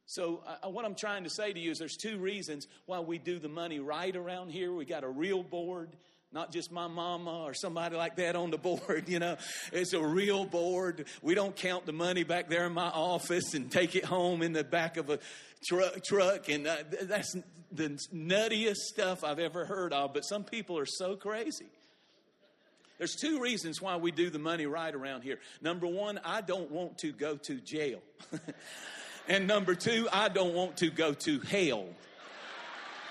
So, 0.07 0.43
uh, 0.47 0.69
what 0.69 0.85
I'm 0.85 0.95
trying 0.95 1.25
to 1.25 1.31
say 1.31 1.53
to 1.53 1.59
you 1.59 1.73
is 1.73 1.79
there's 1.79 1.97
two 1.97 2.19
reasons 2.19 2.69
why 2.87 3.01
we 3.01 3.19
do 3.19 3.41
the 3.41 3.49
money 3.49 3.81
right 3.81 4.15
around 4.15 4.51
here. 4.51 4.73
We 4.73 4.85
got 4.85 5.03
a 5.03 5.09
real 5.09 5.43
board, 5.43 5.91
not 6.33 6.53
just 6.53 6.71
my 6.71 6.87
mama 6.87 7.43
or 7.43 7.55
somebody 7.55 7.97
like 7.97 8.15
that 8.17 8.37
on 8.37 8.53
the 8.53 8.59
board, 8.59 9.09
you 9.09 9.19
know. 9.19 9.37
It's 9.73 9.95
a 9.95 10.03
real 10.03 10.45
board. 10.45 11.07
We 11.23 11.35
don't 11.35 11.57
count 11.57 11.87
the 11.87 11.93
money 11.93 12.23
back 12.23 12.49
there 12.49 12.67
in 12.67 12.73
my 12.73 12.89
office 12.89 13.55
and 13.55 13.71
take 13.71 13.97
it 13.97 14.05
home 14.05 14.43
in 14.43 14.53
the 14.53 14.63
back 14.63 14.97
of 14.97 15.11
a 15.11 15.19
truck. 15.67 16.05
truck 16.05 16.49
and 16.49 16.69
uh, 16.69 16.77
that's 17.03 17.35
the 17.73 17.99
nuttiest 18.15 18.77
stuff 18.77 19.25
I've 19.25 19.41
ever 19.41 19.65
heard 19.65 19.93
of, 19.93 20.15
but 20.15 20.21
some 20.21 20.45
people 20.45 20.79
are 20.79 20.87
so 20.87 21.17
crazy. 21.17 21.67
There's 22.99 23.17
two 23.17 23.41
reasons 23.41 23.83
why 23.83 23.97
we 23.97 24.13
do 24.13 24.31
the 24.31 24.39
money 24.39 24.67
right 24.67 24.95
around 24.95 25.23
here. 25.23 25.41
Number 25.61 25.89
one, 25.89 26.21
I 26.25 26.43
don't 26.43 26.71
want 26.71 26.99
to 26.99 27.13
go 27.13 27.37
to 27.37 27.61
jail. 27.61 28.01
And 29.29 29.47
number 29.47 29.75
two, 29.75 30.09
I 30.13 30.29
don't 30.29 30.55
want 30.55 30.79
to 30.79 30.91
go 30.91 31.13
to 31.13 31.41
hell. 31.41 31.87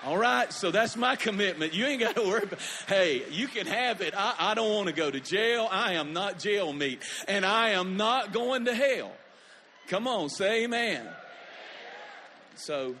All 0.04 0.16
right, 0.16 0.52
so 0.52 0.70
that's 0.70 0.96
my 0.96 1.16
commitment. 1.16 1.74
You 1.74 1.86
ain't 1.86 2.00
got 2.00 2.14
to 2.14 2.22
worry 2.22 2.44
about, 2.44 2.60
hey, 2.86 3.24
you 3.30 3.48
can 3.48 3.66
have 3.66 4.00
it. 4.00 4.14
I, 4.16 4.34
I 4.38 4.54
don't 4.54 4.72
want 4.72 4.86
to 4.86 4.92
go 4.92 5.10
to 5.10 5.18
jail. 5.18 5.68
I 5.70 5.94
am 5.94 6.12
not 6.12 6.38
jail 6.38 6.72
meat. 6.72 7.00
And 7.26 7.44
I 7.44 7.70
am 7.70 7.96
not 7.96 8.32
going 8.32 8.66
to 8.66 8.74
hell. 8.74 9.10
Come 9.88 10.06
on, 10.06 10.28
say 10.28 10.64
amen. 10.64 11.08
So 12.56 12.94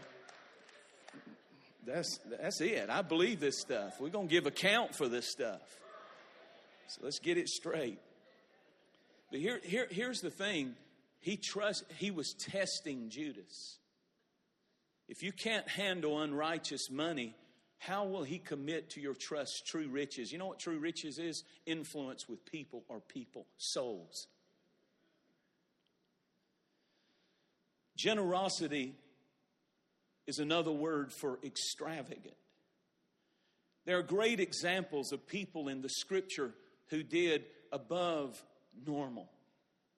that's 1.86 2.18
that's 2.40 2.60
it. 2.60 2.90
I 2.90 3.02
believe 3.02 3.40
this 3.40 3.60
stuff. 3.60 4.00
We're 4.00 4.08
gonna 4.10 4.26
give 4.26 4.46
account 4.46 4.94
for 4.94 5.08
this 5.08 5.30
stuff. 5.30 5.60
So 6.88 7.00
let's 7.04 7.18
get 7.18 7.38
it 7.38 7.48
straight. 7.48 7.98
But 9.30 9.40
here, 9.40 9.60
here 9.64 9.86
here's 9.90 10.20
the 10.20 10.30
thing 10.30 10.74
he 11.20 11.36
trust 11.36 11.84
he 11.98 12.10
was 12.10 12.34
testing 12.34 13.08
Judas. 13.08 13.78
If 15.08 15.22
you 15.22 15.32
can't 15.32 15.68
handle 15.68 16.20
unrighteous 16.20 16.90
money, 16.90 17.34
how 17.78 18.04
will 18.06 18.24
he 18.24 18.38
commit 18.38 18.90
to 18.90 19.00
your 19.00 19.14
trust 19.14 19.66
true 19.66 19.88
riches? 19.88 20.32
You 20.32 20.38
know 20.38 20.46
what 20.46 20.58
true 20.58 20.78
riches 20.78 21.18
is? 21.18 21.44
Influence 21.66 22.28
with 22.28 22.44
people 22.44 22.84
or 22.88 23.00
people, 23.00 23.46
souls. 23.56 24.26
Generosity 27.96 28.94
is 30.26 30.38
another 30.38 30.72
word 30.72 31.12
for 31.12 31.38
extravagant. 31.44 32.34
There 33.84 33.98
are 33.98 34.02
great 34.02 34.40
examples 34.40 35.12
of 35.12 35.26
people 35.26 35.68
in 35.68 35.80
the 35.80 35.88
scripture 35.88 36.52
who 36.88 37.02
did 37.02 37.44
above 37.72 38.42
normal. 38.84 39.30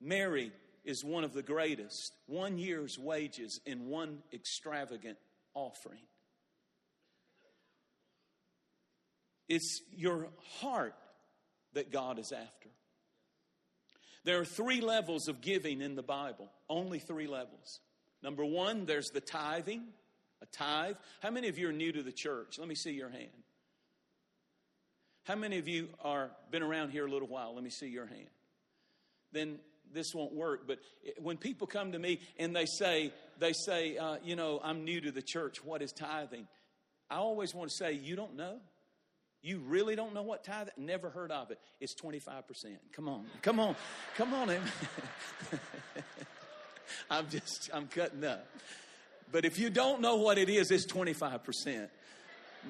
Mary 0.01 0.53
is 0.85 1.05
one 1.05 1.25
of 1.25 1.33
the 1.33 1.43
greatest. 1.43 2.13
One 2.27 2.59
year's 2.59 2.99
wages 2.99 3.61
in 3.67 3.87
one 3.87 4.19
extravagant 4.33 5.19
offering. 5.55 6.01
It's 9.49 9.81
your 9.97 10.29
heart 10.61 10.95
that 11.73 11.91
God 11.91 12.19
is 12.19 12.33
after. 12.33 12.69
There 14.25 14.41
are 14.41 14.45
three 14.45 14.81
levels 14.81 15.29
of 15.29 15.41
giving 15.41 15.81
in 15.81 15.95
the 15.95 16.03
Bible, 16.03 16.51
only 16.69 16.99
three 16.99 17.27
levels. 17.27 17.81
Number 18.23 18.45
one, 18.45 18.85
there's 18.85 19.11
the 19.11 19.21
tithing, 19.21 19.85
a 20.43 20.47
tithe. 20.47 20.97
How 21.21 21.31
many 21.31 21.49
of 21.49 21.59
you 21.59 21.69
are 21.69 21.73
new 21.73 21.93
to 21.93 22.03
the 22.03 22.13
church? 22.13 22.59
Let 22.59 22.69
me 22.69 22.75
see 22.75 22.93
your 22.93 23.11
hand. 23.11 23.31
How 25.25 25.35
many 25.35 25.59
of 25.59 25.69
you 25.69 25.89
are 26.03 26.31
been 26.51 26.63
around 26.63 26.91
here 26.91 27.07
a 27.07 27.11
little 27.11 27.29
while? 27.29 27.55
Let 27.55 27.63
me 27.63 27.71
see 27.71 27.89
your 27.89 28.07
hand. 28.07 28.29
Then 29.33 29.59
this 29.93 30.15
won't 30.15 30.33
work. 30.33 30.67
But 30.67 30.79
when 31.19 31.37
people 31.37 31.67
come 31.67 31.93
to 31.93 31.99
me 31.99 32.21
and 32.39 32.55
they 32.55 32.67
say, 32.67 33.13
they 33.39 33.53
say, 33.53 33.97
uh, 33.97 34.17
you 34.25 34.37
know, 34.37 34.61
I'm 34.63 34.85
new 34.85 35.01
to 35.01 35.11
the 35.11 35.23
church. 35.23 35.65
What 35.65 35.83
is 35.83 35.93
tithing? 35.93 36.47
I 37.11 37.17
always 37.17 37.55
want 37.55 37.71
to 37.71 37.77
say, 37.77 37.93
you 37.93 38.17
don't 38.17 38.37
know. 38.37 38.59
You 39.41 39.61
really 39.61 39.95
don't 39.95 40.15
know 40.15 40.23
what 40.23 40.45
tithe? 40.45 40.69
Never 40.77 41.11
heard 41.11 41.31
of 41.31 41.51
it. 41.51 41.59
It's 41.81 41.95
25%. 41.95 42.43
Come 42.93 43.09
on. 43.09 43.27
Come 43.43 43.61
on. 43.61 43.77
Come 44.17 44.35
on. 44.35 44.51
I'm 47.11 47.29
just, 47.29 47.71
I'm 47.73 47.87
cutting 47.87 48.25
up. 48.25 48.47
But 49.31 49.45
if 49.45 49.59
you 49.59 49.71
don't 49.71 50.01
know 50.01 50.17
what 50.17 50.39
it 50.39 50.49
is, 50.49 50.71
it's 50.71 50.87
25%. 50.87 51.89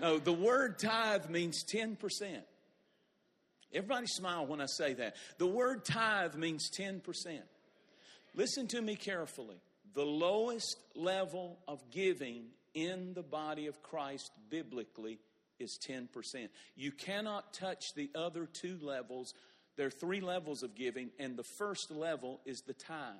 No, 0.00 0.18
the 0.18 0.32
word 0.32 0.78
tithe 0.78 1.30
means 1.30 1.64
10%. 1.64 1.96
Everybody 3.72 4.06
smile 4.06 4.46
when 4.46 4.60
I 4.60 4.66
say 4.66 4.94
that. 4.94 5.16
The 5.38 5.46
word 5.46 5.84
tithe 5.84 6.34
means 6.34 6.70
10%. 6.70 7.02
Listen 8.34 8.66
to 8.68 8.80
me 8.80 8.96
carefully. 8.96 9.60
The 9.94 10.04
lowest 10.04 10.76
level 10.94 11.58
of 11.66 11.80
giving 11.90 12.46
in 12.74 13.14
the 13.14 13.22
body 13.22 13.66
of 13.66 13.82
Christ 13.82 14.30
biblically 14.50 15.18
is 15.58 15.78
10%. 15.88 16.08
You 16.76 16.92
cannot 16.92 17.52
touch 17.52 17.84
the 17.94 18.10
other 18.14 18.46
two 18.46 18.78
levels. 18.80 19.34
There 19.76 19.86
are 19.86 19.90
three 19.90 20.20
levels 20.20 20.62
of 20.62 20.74
giving, 20.74 21.10
and 21.18 21.36
the 21.36 21.44
first 21.58 21.90
level 21.90 22.40
is 22.46 22.62
the 22.66 22.74
tithe. 22.74 23.16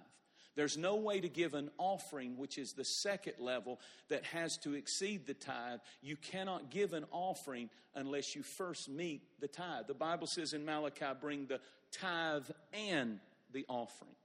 There's 0.58 0.76
no 0.76 0.96
way 0.96 1.20
to 1.20 1.28
give 1.28 1.54
an 1.54 1.70
offering, 1.78 2.36
which 2.36 2.58
is 2.58 2.72
the 2.72 2.84
second 2.84 3.34
level, 3.38 3.78
that 4.08 4.24
has 4.24 4.56
to 4.64 4.74
exceed 4.74 5.24
the 5.24 5.34
tithe. 5.34 5.78
You 6.02 6.16
cannot 6.16 6.68
give 6.68 6.94
an 6.94 7.04
offering 7.12 7.70
unless 7.94 8.34
you 8.34 8.42
first 8.42 8.88
meet 8.88 9.22
the 9.38 9.46
tithe. 9.46 9.86
The 9.86 9.94
Bible 9.94 10.26
says 10.26 10.54
in 10.54 10.64
Malachi, 10.64 11.06
bring 11.20 11.46
the 11.46 11.60
tithe 11.92 12.50
and 12.72 13.20
the 13.52 13.66
offering. 13.68 14.16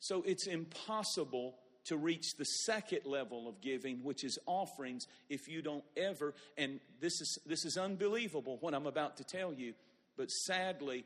So 0.00 0.22
it's 0.22 0.46
impossible 0.46 1.56
to 1.88 1.98
reach 1.98 2.36
the 2.38 2.46
second 2.46 3.00
level 3.04 3.46
of 3.46 3.60
giving, 3.60 4.02
which 4.02 4.24
is 4.24 4.38
offerings, 4.46 5.06
if 5.28 5.46
you 5.46 5.60
don't 5.60 5.84
ever, 5.94 6.32
and 6.56 6.80
this 7.02 7.20
is, 7.20 7.38
this 7.44 7.66
is 7.66 7.76
unbelievable 7.76 8.56
what 8.62 8.72
I'm 8.72 8.86
about 8.86 9.18
to 9.18 9.24
tell 9.24 9.52
you, 9.52 9.74
but 10.16 10.30
sadly, 10.30 11.04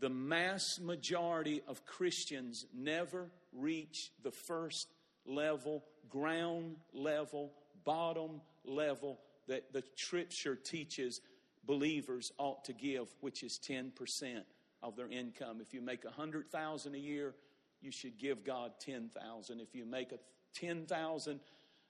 the 0.00 0.08
mass 0.08 0.78
majority 0.78 1.62
of 1.66 1.84
Christians 1.86 2.66
never 2.74 3.30
reach 3.52 4.12
the 4.22 4.30
first 4.30 4.88
level, 5.24 5.84
ground 6.08 6.76
level, 6.92 7.52
bottom 7.84 8.40
level 8.64 9.18
that 9.48 9.72
the 9.72 9.82
scripture 9.94 10.56
teaches 10.56 11.20
believers 11.64 12.32
ought 12.38 12.64
to 12.64 12.72
give, 12.72 13.08
which 13.20 13.42
is 13.42 13.58
10% 13.58 14.42
of 14.82 14.96
their 14.96 15.08
income. 15.08 15.58
If 15.60 15.72
you 15.72 15.80
make 15.80 16.04
a 16.04 16.08
100,000 16.08 16.94
a 16.94 16.98
year, 16.98 17.34
you 17.80 17.90
should 17.90 18.18
give 18.18 18.44
God 18.44 18.72
10,000. 18.80 19.60
If 19.60 19.74
you 19.74 19.84
make 19.84 20.12
a 20.12 20.18
10,000 20.54 21.40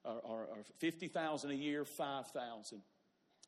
or, 0.04 0.12
or, 0.12 0.40
or 0.42 0.64
50,000 0.78 1.50
a 1.50 1.54
year, 1.54 1.84
5,000. 1.84 2.82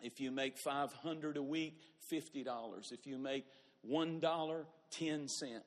If 0.01 0.21
you 0.21 0.31
make 0.31 0.57
500 0.57 1.37
a 1.37 1.43
week, 1.43 1.81
$50. 2.13 2.93
If 2.93 3.07
you 3.07 3.19
make 3.19 3.47
$1, 3.87 4.65
10 4.91 5.29
cent. 5.29 5.63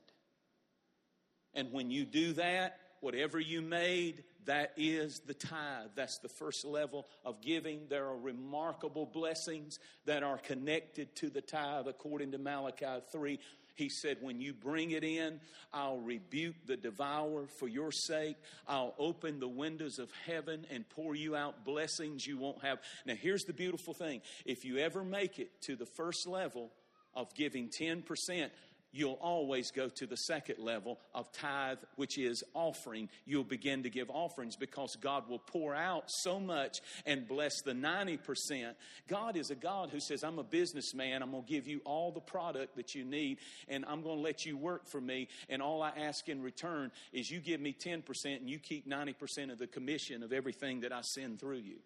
And 1.54 1.72
when 1.72 1.92
you 1.92 2.06
do 2.06 2.34
that, 2.34 2.78
whatever 3.02 3.40
you 3.40 3.62
made, 3.62 4.24
that 4.46 4.74
is 4.78 5.20
the 5.20 5.34
tithe. 5.34 5.90
That's 5.96 6.20
the 6.20 6.30
first 6.30 6.66
level 6.66 7.08
of 7.26 7.42
giving. 7.42 7.82
There 7.90 8.06
are 8.06 8.18
remarkable 8.18 9.06
blessings 9.06 9.80
that 10.06 10.24
are 10.24 10.38
connected 10.38 11.16
to 11.18 11.30
the 11.30 11.42
tithe 11.42 11.88
according 11.88 12.32
to 12.32 12.38
Malachi 12.38 13.04
3. 13.12 13.40
He 13.76 13.90
said, 13.90 14.18
When 14.22 14.40
you 14.40 14.54
bring 14.54 14.92
it 14.92 15.04
in, 15.04 15.40
I'll 15.74 16.00
rebuke 16.00 16.56
the 16.66 16.78
devourer 16.78 17.48
for 17.48 17.68
your 17.68 17.92
sake. 17.92 18.38
I'll 18.68 18.94
open 18.98 19.40
the 19.40 19.48
windows 19.48 20.00
of 20.00 20.10
heaven 20.26 20.66
and 20.70 20.88
pour 20.90 21.16
you 21.16 21.36
out 21.36 21.66
blessings 21.66 22.26
you 22.26 22.38
won't 22.38 22.64
have. 22.64 22.80
Now, 23.06 23.16
here's 23.16 23.44
the 23.44 23.54
beautiful 23.54 23.94
thing 23.94 24.22
if 24.46 24.66
you 24.66 24.78
ever 24.78 25.04
make 25.04 25.40
it 25.40 25.62
to 25.64 25.76
the 25.76 25.86
first 25.86 26.28
level 26.28 26.72
of 27.16 27.34
giving 27.36 27.70
10%, 27.70 28.50
you'll 28.94 29.18
always 29.22 29.72
go 29.72 29.90
to 29.90 30.06
the 30.06 30.18
second 30.18 30.60
level 30.60 31.00
of 31.14 31.32
tithe, 31.32 31.78
which 31.96 32.18
is 32.18 32.44
offering. 32.54 33.10
You'll 33.26 33.44
begin 33.44 33.84
to 33.84 33.90
give 33.90 34.10
offerings 34.10 34.56
because 34.56 34.96
God 34.96 35.30
will 35.30 35.40
pour 35.40 35.74
out 35.74 36.06
so 36.08 36.40
much 36.40 36.80
and 37.06 37.28
bless 37.28 37.62
the 37.62 37.74
90%. 37.74 38.74
God 39.08 39.38
is 39.38 39.50
a 39.50 39.56
God 39.56 39.90
who 39.90 40.00
says, 40.00 40.24
I'm 40.24 40.40
a 40.40 40.44
businessman. 40.44 41.22
I'm 41.22 41.32
going 41.32 41.44
to 41.44 41.50
give 41.50 41.68
you 41.68 41.82
all 41.86 42.12
the 42.12 42.20
product 42.20 42.76
that 42.76 42.96
you 42.96 43.04
need, 43.06 43.40
and 43.68 43.86
I'm 43.88 44.02
going 44.02 44.18
to 44.18 44.24
let 44.24 44.46
you 44.46 44.58
work 44.58 44.88
for 44.88 45.02
me. 45.02 45.28
And 45.50 45.62
all 45.62 45.82
I 45.82 45.92
ask 45.98 46.28
in 46.28 46.42
return 46.42 46.92
is 47.14 47.32
you 47.32 47.40
give 47.40 47.62
me 47.62 47.74
10% 47.74 48.38
and 48.38 48.50
you 48.50 48.60
keep 48.60 48.88
90% 48.88 49.52
of 49.52 49.58
the 49.58 49.68
commission 49.68 50.24
of 50.24 50.34
everything 50.34 50.82
that 50.82 50.92
I 50.92 51.02
send 51.02 51.40
through 51.40 51.58
you. 51.60 51.78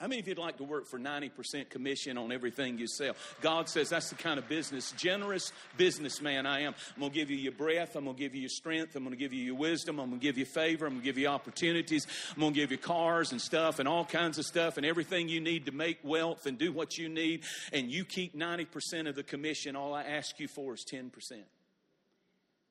How 0.00 0.06
many 0.06 0.18
of 0.18 0.26
you'd 0.26 0.38
like 0.38 0.56
to 0.56 0.64
work 0.64 0.86
for 0.86 0.98
90% 0.98 1.68
commission 1.68 2.16
on 2.16 2.32
everything 2.32 2.78
you 2.78 2.86
sell? 2.86 3.14
God 3.42 3.68
says 3.68 3.90
that's 3.90 4.08
the 4.08 4.14
kind 4.14 4.38
of 4.38 4.48
business, 4.48 4.92
generous 4.92 5.52
businessman 5.76 6.46
I 6.46 6.60
am. 6.62 6.74
I'm 6.94 7.00
going 7.00 7.12
to 7.12 7.18
give 7.18 7.30
you 7.30 7.36
your 7.36 7.52
breath. 7.52 7.96
I'm 7.96 8.04
going 8.04 8.16
to 8.16 8.22
give 8.22 8.34
you 8.34 8.40
your 8.40 8.48
strength. 8.48 8.96
I'm 8.96 9.04
going 9.04 9.14
to 9.14 9.18
give 9.18 9.34
you 9.34 9.44
your 9.44 9.56
wisdom. 9.56 10.00
I'm 10.00 10.08
going 10.08 10.18
to 10.18 10.26
give 10.26 10.38
you 10.38 10.46
favor. 10.46 10.86
I'm 10.86 10.94
going 10.94 11.02
to 11.02 11.04
give 11.04 11.18
you 11.18 11.26
opportunities. 11.26 12.06
I'm 12.34 12.40
going 12.40 12.54
to 12.54 12.58
give 12.58 12.70
you 12.70 12.78
cars 12.78 13.32
and 13.32 13.38
stuff 13.42 13.78
and 13.78 13.86
all 13.86 14.06
kinds 14.06 14.38
of 14.38 14.46
stuff 14.46 14.78
and 14.78 14.86
everything 14.86 15.28
you 15.28 15.42
need 15.42 15.66
to 15.66 15.72
make 15.72 15.98
wealth 16.02 16.46
and 16.46 16.56
do 16.56 16.72
what 16.72 16.96
you 16.96 17.10
need. 17.10 17.42
And 17.70 17.90
you 17.90 18.06
keep 18.06 18.34
90% 18.34 19.06
of 19.06 19.14
the 19.14 19.22
commission. 19.22 19.76
All 19.76 19.92
I 19.92 20.04
ask 20.04 20.40
you 20.40 20.48
for 20.48 20.72
is 20.72 20.84
10%. 20.90 21.10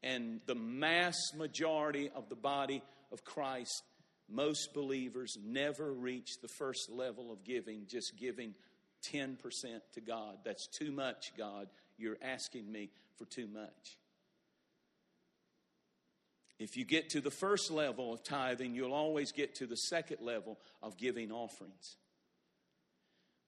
And 0.02 0.42
the 0.48 0.56
mass 0.56 1.16
majority 1.38 2.10
of 2.16 2.28
the 2.28 2.36
body 2.36 2.82
of 3.12 3.24
Christ 3.24 3.84
most 4.32 4.74
believers 4.74 5.38
never 5.44 5.92
reach 5.92 6.42
the 6.42 6.48
first 6.48 6.90
level 6.90 7.32
of 7.32 7.44
giving, 7.44 7.86
just 7.88 8.18
giving 8.18 8.54
10% 9.12 9.38
to 9.94 10.02
God. 10.02 10.38
That's 10.44 10.68
too 10.68 10.92
much, 10.92 11.34
God. 11.38 11.68
You're 11.98 12.18
asking 12.22 12.72
me 12.72 12.90
for 13.18 13.26
too 13.26 13.48
much. 13.48 13.98
If 16.60 16.76
you 16.76 16.84
get 16.84 17.12
to 17.12 17.22
the 17.22 17.32
first 17.32 17.72
level 17.72 18.14
of 18.14 18.24
tithing, 18.24 18.76
you'll 18.76 18.94
always 18.94 19.32
get 19.32 19.56
to 19.56 19.66
the 19.66 19.78
second 19.78 20.18
level 20.22 20.60
of 20.84 20.98
giving 20.98 21.32
offerings. 21.32 21.96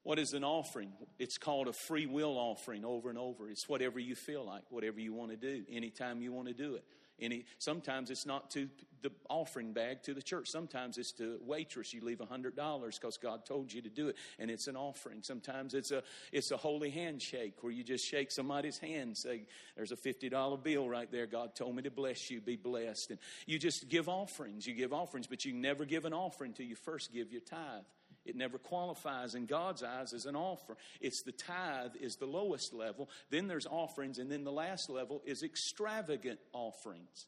What 0.03 0.17
is 0.17 0.33
an 0.33 0.43
offering? 0.43 0.91
It's 1.19 1.37
called 1.37 1.67
a 1.67 1.73
free 1.73 2.05
will 2.07 2.37
offering 2.37 2.85
over 2.85 3.09
and 3.09 3.19
over. 3.19 3.49
It's 3.49 3.69
whatever 3.69 3.99
you 3.99 4.15
feel 4.15 4.43
like, 4.45 4.63
whatever 4.69 4.99
you 4.99 5.13
want 5.13 5.31
to 5.31 5.37
do, 5.37 5.63
anytime 5.69 6.21
you 6.21 6.31
want 6.31 6.47
to 6.47 6.53
do 6.53 6.75
it. 6.75 6.83
Any, 7.21 7.45
sometimes 7.59 8.09
it's 8.09 8.25
not 8.25 8.49
to 8.51 8.67
the 9.01 9.11
offering 9.29 9.73
bag 9.73 10.03
to 10.03 10.13
the 10.13 10.21
church. 10.21 10.49
Sometimes 10.49 10.97
it's 10.97 11.11
to 11.13 11.39
waitress. 11.43 11.93
You 11.93 12.01
leave 12.01 12.21
a 12.21 12.25
hundred 12.25 12.55
dollars 12.55 12.97
because 12.99 13.17
God 13.17 13.45
told 13.45 13.71
you 13.71 13.81
to 13.81 13.89
do 13.89 14.09
it, 14.09 14.15
and 14.39 14.51
it's 14.51 14.67
an 14.67 14.75
offering. 14.75 15.19
Sometimes 15.21 15.73
it's 15.73 15.91
a 15.91 16.03
it's 16.31 16.51
a 16.51 16.57
holy 16.57 16.89
handshake 16.89 17.61
where 17.61 17.71
you 17.71 17.83
just 17.83 18.05
shake 18.05 18.31
somebody's 18.31 18.77
hand, 18.77 19.17
say, 19.17 19.47
"There's 19.75 19.91
a 19.91 19.97
fifty 19.97 20.29
dollar 20.29 20.57
bill 20.57 20.89
right 20.89 21.11
there. 21.11 21.25
God 21.25 21.55
told 21.55 21.75
me 21.75 21.83
to 21.83 21.91
bless 21.91 22.29
you. 22.29 22.41
Be 22.41 22.55
blessed." 22.55 23.11
And 23.11 23.19
you 23.45 23.59
just 23.59 23.89
give 23.89 24.09
offerings. 24.09 24.67
You 24.67 24.73
give 24.73 24.93
offerings, 24.93 25.27
but 25.27 25.45
you 25.45 25.53
never 25.53 25.85
give 25.85 26.05
an 26.05 26.13
offering 26.13 26.53
till 26.53 26.65
you 26.65 26.75
first 26.75 27.13
give 27.13 27.31
your 27.31 27.41
tithe. 27.41 27.83
It 28.25 28.35
never 28.35 28.57
qualifies 28.57 29.33
in 29.33 29.45
God's 29.47 29.83
eyes 29.83 30.13
as 30.13 30.25
an 30.25 30.35
offer. 30.35 30.77
It's 30.99 31.23
the 31.23 31.31
tithe 31.31 31.95
is 31.99 32.15
the 32.15 32.27
lowest 32.27 32.73
level. 32.73 33.09
Then 33.29 33.47
there's 33.47 33.65
offerings, 33.65 34.19
and 34.19 34.31
then 34.31 34.43
the 34.43 34.51
last 34.51 34.89
level 34.89 35.21
is 35.25 35.41
extravagant 35.43 36.39
offerings. 36.53 37.25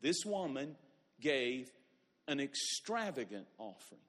This 0.00 0.24
woman 0.26 0.76
gave 1.20 1.70
an 2.26 2.40
extravagant 2.40 3.46
offering. 3.58 4.00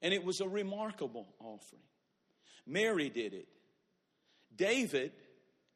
And 0.00 0.14
it 0.14 0.24
was 0.24 0.40
a 0.40 0.48
remarkable 0.48 1.28
offering. 1.38 1.82
Mary 2.66 3.10
did 3.10 3.34
it. 3.34 3.48
David 4.54 5.12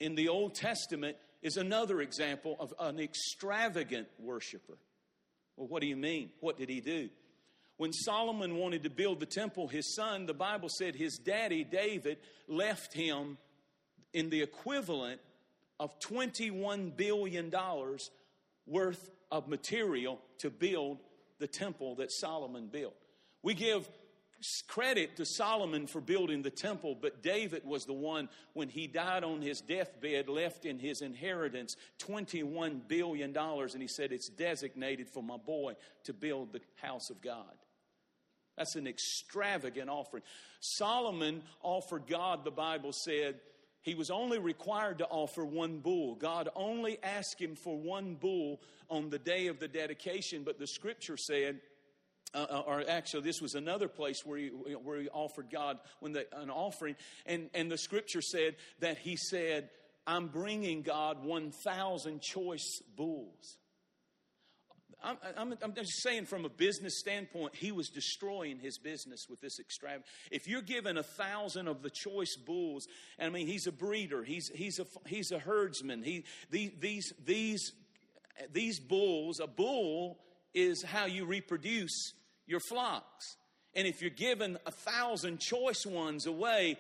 in 0.01 0.15
the 0.15 0.29
Old 0.29 0.55
Testament 0.55 1.17
is 1.43 1.57
another 1.57 2.01
example 2.01 2.57
of 2.59 2.73
an 2.81 2.99
extravagant 2.99 4.09
worshiper. 4.19 4.79
Well, 5.57 5.69
what 5.69 5.81
do 5.81 5.87
you 5.87 5.97
mean? 5.97 6.31
What 6.41 6.59
did 6.59 6.69
he 6.69 6.81
do? 6.81 7.09
When 7.77 7.93
Solomon 7.93 8.57
wanted 8.57 8.85
to 8.85 8.91
build 8.91 9.21
the 9.21 9.27
temple, 9.27 9.69
his 9.69 9.95
son, 9.95 10.27
the 10.27 10.35
Bible 10.35 10.69
said 10.69 10.95
his 10.95 11.19
daddy, 11.19 11.63
David, 11.63 12.19
left 12.49 12.95
him 12.95 13.37
in 14.15 14.31
the 14.31 14.43
equivalent 14.43 15.21
of 15.79 15.99
$21 16.01 16.97
billion 16.97 17.53
worth 18.67 19.11
of 19.31 19.49
material 19.49 20.21
to 20.39 20.51
build 20.51 20.99
the 21.39 21.47
temple 21.47 21.97
that 21.97 22.11
Solomon 22.11 22.69
built. 22.69 22.97
We 23.43 23.53
give 23.53 23.87
credit 24.67 25.17
to 25.17 25.25
Solomon 25.25 25.87
for 25.87 26.01
building 26.01 26.43
the 26.43 26.51
temple, 26.51 26.97
but 27.01 27.23
David 27.23 27.65
was 27.65 27.85
the 27.85 27.93
one, 27.93 28.29
when 28.53 28.69
he 28.69 28.87
died 28.87 29.25
on 29.25 29.41
his 29.41 29.61
deathbed, 29.61 30.29
left 30.29 30.65
in 30.65 30.79
his 30.79 31.03
inheritance 31.03 31.77
$21 32.01 32.89
billion, 32.89 33.37
and 33.37 33.83
he 33.83 33.89
said, 33.89 34.13
It's 34.13 34.29
designated 34.29 35.09
for 35.09 35.23
my 35.23 35.37
boy 35.37 35.75
to 36.05 36.13
build 36.13 36.53
the 36.53 36.61
house 36.81 37.11
of 37.11 37.21
God. 37.21 37.55
That's 38.57 38.77
an 38.77 38.87
extravagant 38.87 39.91
offering. 39.91 40.23
Solomon 40.61 41.43
offered 41.63 42.07
God, 42.07 42.45
the 42.45 42.51
Bible 42.51 42.93
said, 42.93 43.37
he 43.83 43.95
was 43.95 44.11
only 44.11 44.41
required 44.41 44.99
to 44.99 45.07
offer 45.07 45.45
one 45.45 45.79
bull. 45.79 46.17
God 46.17 46.49
only 46.57 46.99
asked 47.05 47.41
him 47.41 47.55
for 47.55 47.79
one 47.79 48.17
bull 48.17 48.61
on 48.91 49.11
the 49.11 49.19
day 49.19 49.47
of 49.47 49.61
the 49.61 49.69
dedication, 49.69 50.43
but 50.43 50.59
the 50.59 50.67
scripture 50.67 51.17
said, 51.17 51.61
uh, 52.35 52.47
uh 52.51 52.63
or 52.67 52.85
actually, 52.89 53.23
this 53.23 53.41
was 53.41 53.55
another 53.55 53.87
place 53.87 54.27
where 54.27 54.39
he, 54.39 54.49
where 54.49 55.01
he 55.01 55.09
offered 55.11 55.51
God 55.53 55.79
when 56.01 56.13
the, 56.13 56.27
an 56.37 56.51
offering, 56.51 56.97
and, 57.27 57.49
and 57.55 57.71
the 57.71 57.79
scripture 57.79 58.23
said 58.23 58.57
that 58.81 58.99
he 58.99 59.15
said, 59.15 59.71
I'm 60.05 60.29
bringing 60.29 60.83
God 60.83 61.25
1,000 61.25 62.21
choice 62.21 62.83
bulls. 62.97 63.57
I'm, 65.07 65.19
I'm, 65.37 65.59
I'm, 65.63 65.75
just 65.75 66.03
saying 66.03 66.27
from 66.27 66.45
a 66.45 66.49
business 66.49 66.99
standpoint, 66.99 67.55
he 67.55 67.71
was 67.71 67.89
destroying 67.89 68.59
his 68.59 68.77
business 68.77 69.27
with 69.31 69.41
this 69.41 69.61
extravagant. 69.61 70.07
If 70.33 70.49
you're 70.49 70.63
given 70.63 70.99
a 70.99 71.03
thousand 71.05 71.69
of 71.69 71.83
the 71.83 71.91
choice 71.91 72.37
bulls, 72.37 72.87
and 73.19 73.29
I 73.29 73.31
mean, 73.31 73.47
he's 73.47 73.69
a 73.69 73.73
breeder, 73.73 74.25
he's, 74.25 74.51
he's, 74.53 74.81
a, 74.81 74.87
he's 75.07 75.31
a 75.31 75.39
herdsman. 75.39 76.03
He, 76.03 76.25
these, 76.51 76.73
these, 76.81 77.13
these, 77.25 77.73
these 78.53 78.81
bulls, 78.81 79.39
a 79.41 79.47
bull 79.47 80.19
is 80.55 80.83
how 80.83 81.07
you 81.07 81.25
reproduce 81.25 82.13
your 82.47 82.61
flocks. 82.61 83.37
And 83.75 83.87
if 83.87 84.01
you're 84.01 84.11
given 84.11 84.59
a 84.67 84.73
thousand 84.73 85.39
choice 85.39 85.87
ones 85.87 86.27
away, 86.27 86.79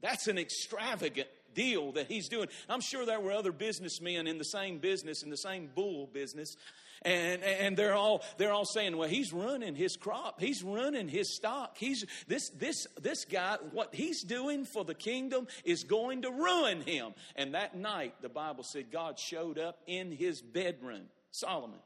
that's 0.00 0.28
an 0.28 0.38
extravagant 0.38 1.28
deal 1.54 1.92
that 1.92 2.06
he's 2.06 2.28
doing. 2.28 2.48
I'm 2.68 2.80
sure 2.80 3.04
there 3.04 3.18
were 3.18 3.32
other 3.32 3.52
businessmen 3.52 4.26
in 4.26 4.38
the 4.38 4.44
same 4.44 4.78
business, 4.78 5.22
in 5.24 5.30
the 5.30 5.36
same 5.36 5.70
bull 5.74 6.06
business. 6.06 6.54
And, 7.02 7.42
and 7.42 7.76
they're 7.76 7.94
all 7.94 8.22
they're 8.36 8.52
all 8.52 8.66
saying, 8.66 8.96
well, 8.96 9.08
he's 9.08 9.32
running 9.32 9.74
his 9.74 9.96
crop, 9.96 10.38
he's 10.38 10.62
running 10.62 11.08
his 11.08 11.34
stock. 11.34 11.78
He's 11.78 12.04
this 12.28 12.50
this 12.50 12.86
this 13.00 13.24
guy, 13.24 13.56
what 13.72 13.94
he's 13.94 14.22
doing 14.22 14.66
for 14.66 14.84
the 14.84 14.94
kingdom 14.94 15.46
is 15.64 15.84
going 15.84 16.22
to 16.22 16.30
ruin 16.30 16.82
him. 16.82 17.14
And 17.36 17.54
that 17.54 17.74
night, 17.74 18.14
the 18.20 18.28
Bible 18.28 18.64
said 18.64 18.90
God 18.90 19.18
showed 19.18 19.58
up 19.58 19.78
in 19.86 20.12
his 20.12 20.42
bedroom, 20.42 21.04
Solomon, 21.30 21.78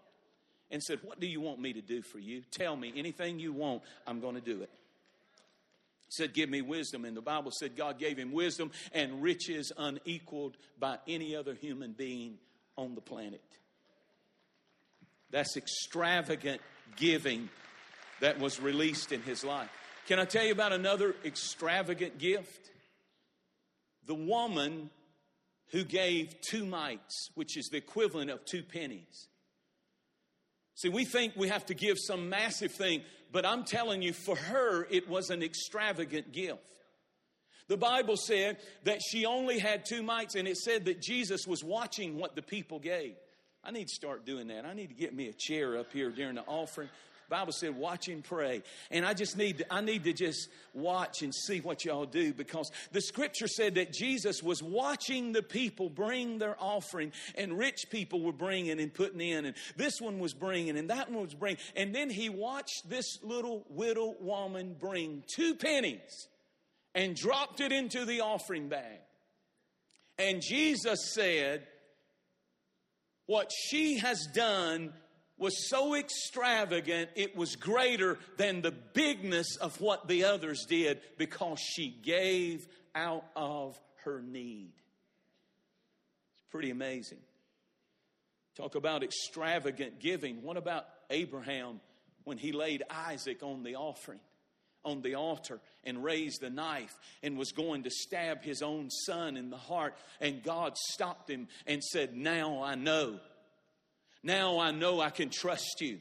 and 0.73 0.83
said, 0.83 0.99
What 1.05 1.21
do 1.21 1.29
you 1.29 1.41
want 1.41 1.61
me 1.61 1.73
to 1.75 1.83
do 1.83 2.03
for 2.03 2.19
you? 2.19 2.43
Tell 2.51 2.75
me 2.75 2.93
anything 2.97 3.39
you 3.39 3.53
want, 3.53 3.83
I'm 4.09 4.21
going 4.21 4.35
to 4.35 4.41
do 4.41 4.63
it 4.63 4.71
said, 6.09 6.33
Give 6.33 6.49
me 6.49 6.63
wisdom. 6.63 7.05
And 7.05 7.17
the 7.17 7.23
Bible 7.23 7.51
said 7.51 7.77
God 7.77 7.99
gave 7.99 8.17
him 8.17 8.33
wisdom 8.33 8.71
and 8.93 9.23
riches 9.23 9.73
unequaled 9.77 10.57
by 10.79 10.99
any 11.09 11.35
other 11.35 11.55
human 11.55 11.93
being 11.93 12.39
on 12.77 12.95
the 12.95 13.01
planet. 13.01 13.43
That's 15.35 15.57
extravagant 15.57 16.61
giving 16.95 17.49
that 18.21 18.39
was 18.39 18.61
released 18.61 19.11
in 19.11 19.21
his 19.21 19.43
life. 19.43 19.69
Can 20.07 20.21
I 20.21 20.27
tell 20.27 20.45
you 20.45 20.53
about 20.53 20.73
another 20.73 21.17
extravagant 21.25 22.19
gift? 22.19 22.71
The 24.07 24.15
woman 24.15 24.91
who 25.73 25.83
gave 25.83 26.41
two 26.49 26.65
mites, 26.65 27.31
which 27.35 27.57
is 27.57 27.67
the 27.67 27.79
equivalent 27.79 28.31
of 28.31 28.45
two 28.45 28.63
pennies. 28.63 29.27
See, 30.77 30.89
we 30.89 31.05
think 31.05 31.33
we 31.35 31.49
have 31.49 31.67
to 31.67 31.75
give 31.75 31.99
some 31.99 32.29
massive 32.29 32.71
thing, 32.71 33.03
but 33.33 33.45
I'm 33.45 33.65
telling 33.65 34.03
you, 34.03 34.13
for 34.13 34.37
her, 34.37 34.87
it 34.89 35.09
was 35.09 35.31
an 35.31 35.43
extravagant 35.43 36.31
gift. 36.31 36.63
The 37.67 37.77
Bible 37.77 38.17
said 38.17 38.59
that 38.85 39.01
she 39.03 39.27
only 39.27 39.59
had 39.59 39.85
two 39.85 40.05
mites, 40.05 40.37
and 40.37 40.47
it 40.47 40.59
said 40.59 40.85
that 40.85 41.03
Jesus 41.03 41.45
was 41.45 41.65
watching 41.65 42.19
what 42.19 42.37
the 42.37 42.43
people 42.43 42.79
gave. 42.79 43.17
I 43.65 43.71
need 43.71 43.89
to 43.89 43.95
start 43.95 44.27
doing 44.27 44.49
that. 44.49 44.67
I 44.67 44.75
need 44.75 44.89
to 44.89 44.95
get 44.95 45.15
me 45.15 45.29
a 45.29 45.33
chair 45.33 45.79
up 45.79 45.93
here 45.93 46.11
during 46.11 46.35
the 46.35 46.43
offering. 46.43 46.89
Bible 47.31 47.53
said, 47.53 47.77
watch 47.77 48.09
and 48.09 48.23
pray. 48.23 48.63
And 48.91 49.05
I 49.05 49.15
just 49.15 49.37
need 49.37 49.59
to, 49.59 49.73
I 49.73 49.81
need 49.81 50.05
to 50.05 50.13
just 50.13 50.49
watch 50.75 51.23
and 51.23 51.35
see 51.35 51.61
what 51.61 51.85
y'all 51.85 52.05
do 52.05 52.35
because 52.35 52.71
the 52.93 53.01
scripture 53.01 53.49
said 53.49 53.77
that 53.77 53.93
Jesus 53.93 54.43
was 54.43 54.63
watching 54.63 55.33
the 55.33 55.43
people 55.43 55.89
bring 55.89 56.39
their 56.39 56.57
offering 56.61 57.13
and 57.37 57.59
rich 57.59 57.87
people 57.91 58.21
were 58.21 58.33
bringing 58.33 58.79
and 58.79 58.93
putting 58.93 59.21
in 59.21 59.47
and 59.47 59.57
this 59.77 60.01
one 60.01 60.19
was 60.19 60.35
bringing 60.35 60.77
and 60.77 60.91
that 60.91 61.11
one 61.11 61.23
was 61.23 61.35
bringing. 61.35 61.59
And 61.75 61.95
then 61.95 62.11
he 62.11 62.29
watched 62.29 62.89
this 62.89 63.19
little 63.23 63.65
widow 63.69 64.15
woman 64.21 64.77
bring 64.79 65.25
two 65.35 65.55
pennies 65.55 66.29
and 66.95 67.17
dropped 67.17 67.61
it 67.61 67.73
into 67.73 68.05
the 68.05 68.21
offering 68.21 68.69
bag. 68.69 69.01
And 70.19 70.41
Jesus 70.41 71.13
said, 71.13 71.67
what 73.27 73.51
she 73.53 73.99
has 73.99 74.27
done 74.35 74.93
was 75.37 75.69
so 75.69 75.95
extravagant, 75.95 77.11
it 77.17 77.37
was 77.37 77.57
greater 77.57 78.19
than 78.37 78.63
the 78.63 78.71
bigness 78.71 79.57
of 79.57 79.81
what 79.81 80.07
the 80.07 80.25
others 80.25 80.65
did 80.69 81.01
because 81.19 81.59
she 81.59 81.89
gave 81.89 82.67
out 82.95 83.25
of 83.35 83.79
her 84.05 84.23
need. 84.23 84.73
It's 86.35 86.45
pretty 86.51 86.71
amazing. 86.71 87.19
Talk 88.57 88.77
about 88.77 89.03
extravagant 89.03 89.99
giving. 89.99 90.43
What 90.43 90.57
about 90.57 90.87
Abraham 91.11 91.81
when 92.23 92.39
he 92.39 92.53
laid 92.53 92.85
Isaac 92.89 93.43
on 93.43 93.65
the 93.65 93.75
offering? 93.75 94.21
On 94.85 95.03
the 95.03 95.15
altar 95.15 95.61
and 95.85 96.03
raised 96.03 96.41
the 96.41 96.51
knife 96.51 96.95
and 97.23 97.37
was 97.37 97.53
going 97.53 97.83
to 97.85 97.91
stab 97.91 98.43
his 98.43 98.63
own 98.63 98.91
son 98.91 99.37
in 99.37 99.51
the 99.51 99.57
heart. 99.57 99.95
And 100.21 100.43
God 100.43 100.77
stopped 100.77 101.29
him 101.29 101.49
and 101.67 101.83
said, 101.83 102.15
Now 102.15 102.63
I 102.63 102.75
know. 102.75 103.21
Now 104.23 104.59
I 104.59 104.71
know 104.71 105.01
I 105.01 105.11
can 105.11 105.31
trust 105.31 105.81
you. 105.81 105.99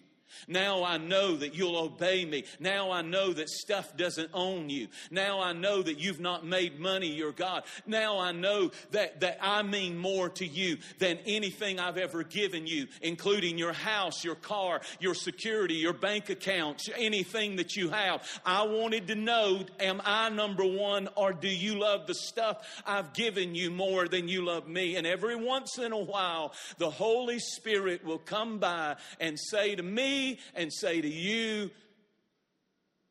Now 0.47 0.83
I 0.83 0.97
know 0.97 1.35
that 1.35 1.55
you'll 1.55 1.77
obey 1.77 2.25
me. 2.25 2.45
Now 2.59 2.91
I 2.91 3.01
know 3.01 3.33
that 3.33 3.49
stuff 3.49 3.95
doesn't 3.95 4.29
own 4.33 4.69
you. 4.69 4.87
Now 5.11 5.41
I 5.41 5.53
know 5.53 5.81
that 5.81 5.99
you've 5.99 6.19
not 6.19 6.45
made 6.45 6.79
money 6.79 7.07
your 7.07 7.31
God. 7.31 7.63
Now 7.85 8.19
I 8.19 8.31
know 8.31 8.71
that, 8.91 9.21
that 9.21 9.37
I 9.41 9.61
mean 9.63 9.97
more 9.97 10.29
to 10.29 10.45
you 10.45 10.77
than 10.99 11.19
anything 11.25 11.79
I've 11.79 11.97
ever 11.97 12.23
given 12.23 12.67
you, 12.67 12.87
including 13.01 13.57
your 13.57 13.73
house, 13.73 14.23
your 14.23 14.35
car, 14.35 14.81
your 14.99 15.13
security, 15.13 15.75
your 15.75 15.93
bank 15.93 16.29
accounts, 16.29 16.89
anything 16.95 17.57
that 17.57 17.75
you 17.75 17.89
have. 17.89 18.27
I 18.45 18.63
wanted 18.63 19.07
to 19.07 19.15
know, 19.15 19.65
am 19.79 20.01
I 20.05 20.29
number 20.29 20.65
one 20.65 21.09
or 21.15 21.33
do 21.33 21.49
you 21.49 21.79
love 21.79 22.07
the 22.07 22.15
stuff 22.15 22.81
I've 22.85 23.13
given 23.13 23.55
you 23.55 23.71
more 23.71 24.07
than 24.07 24.27
you 24.27 24.45
love 24.45 24.67
me? 24.67 24.95
And 24.95 25.05
every 25.05 25.35
once 25.35 25.77
in 25.77 25.91
a 25.91 25.97
while, 25.97 26.53
the 26.77 26.89
Holy 26.89 27.39
Spirit 27.39 28.03
will 28.03 28.19
come 28.19 28.59
by 28.59 28.95
and 29.19 29.39
say 29.39 29.75
to 29.75 29.83
me, 29.83 30.22
and 30.55 30.71
say 30.71 31.01
to 31.01 31.07
you, 31.09 31.71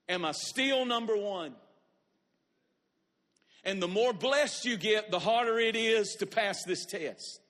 Am 0.09 0.25
I 0.25 0.33
still 0.33 0.85
number 0.85 1.17
one? 1.17 1.55
And 3.65 3.81
the 3.81 3.89
more 3.89 4.13
blessed 4.13 4.65
you 4.65 4.77
get, 4.77 5.11
the 5.11 5.21
harder 5.21 5.59
it 5.59 5.77
is 5.77 6.17
to 6.19 6.27
pass 6.27 6.65
this 6.65 6.85
test. 6.85 7.41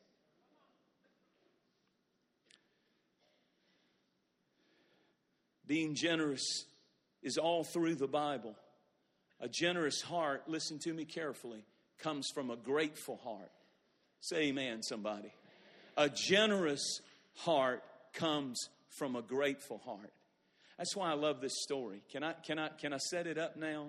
Being 5.67 5.95
generous 5.95 6.67
is 7.23 7.39
all 7.39 7.65
through 7.65 7.95
the 7.95 8.07
Bible. 8.07 8.55
A 9.41 9.49
generous 9.49 10.03
heart, 10.03 10.43
listen 10.47 10.79
to 10.81 10.93
me 10.93 11.05
carefully, 11.05 11.65
comes 11.99 12.29
from 12.35 12.51
a 12.51 12.57
grateful 12.57 13.19
heart. 13.25 13.51
Say 14.21 14.49
amen, 14.49 14.83
somebody. 14.83 15.33
A 15.97 16.09
generous 16.09 17.01
heart 17.37 17.83
comes 18.13 18.69
from 18.99 19.17
a 19.17 19.23
grateful 19.23 19.79
heart. 19.79 20.13
That's 20.79 20.97
why 20.97 21.11
I 21.11 21.15
love 21.15 21.41
this 21.41 21.63
story. 21.63 22.03
Can 22.11 22.23
I, 22.25 22.33
can 22.33 22.59
I, 22.59 22.69
can 22.69 22.93
I 22.93 22.99
set 22.99 23.27
it 23.27 23.39
up 23.39 23.57
now 23.57 23.89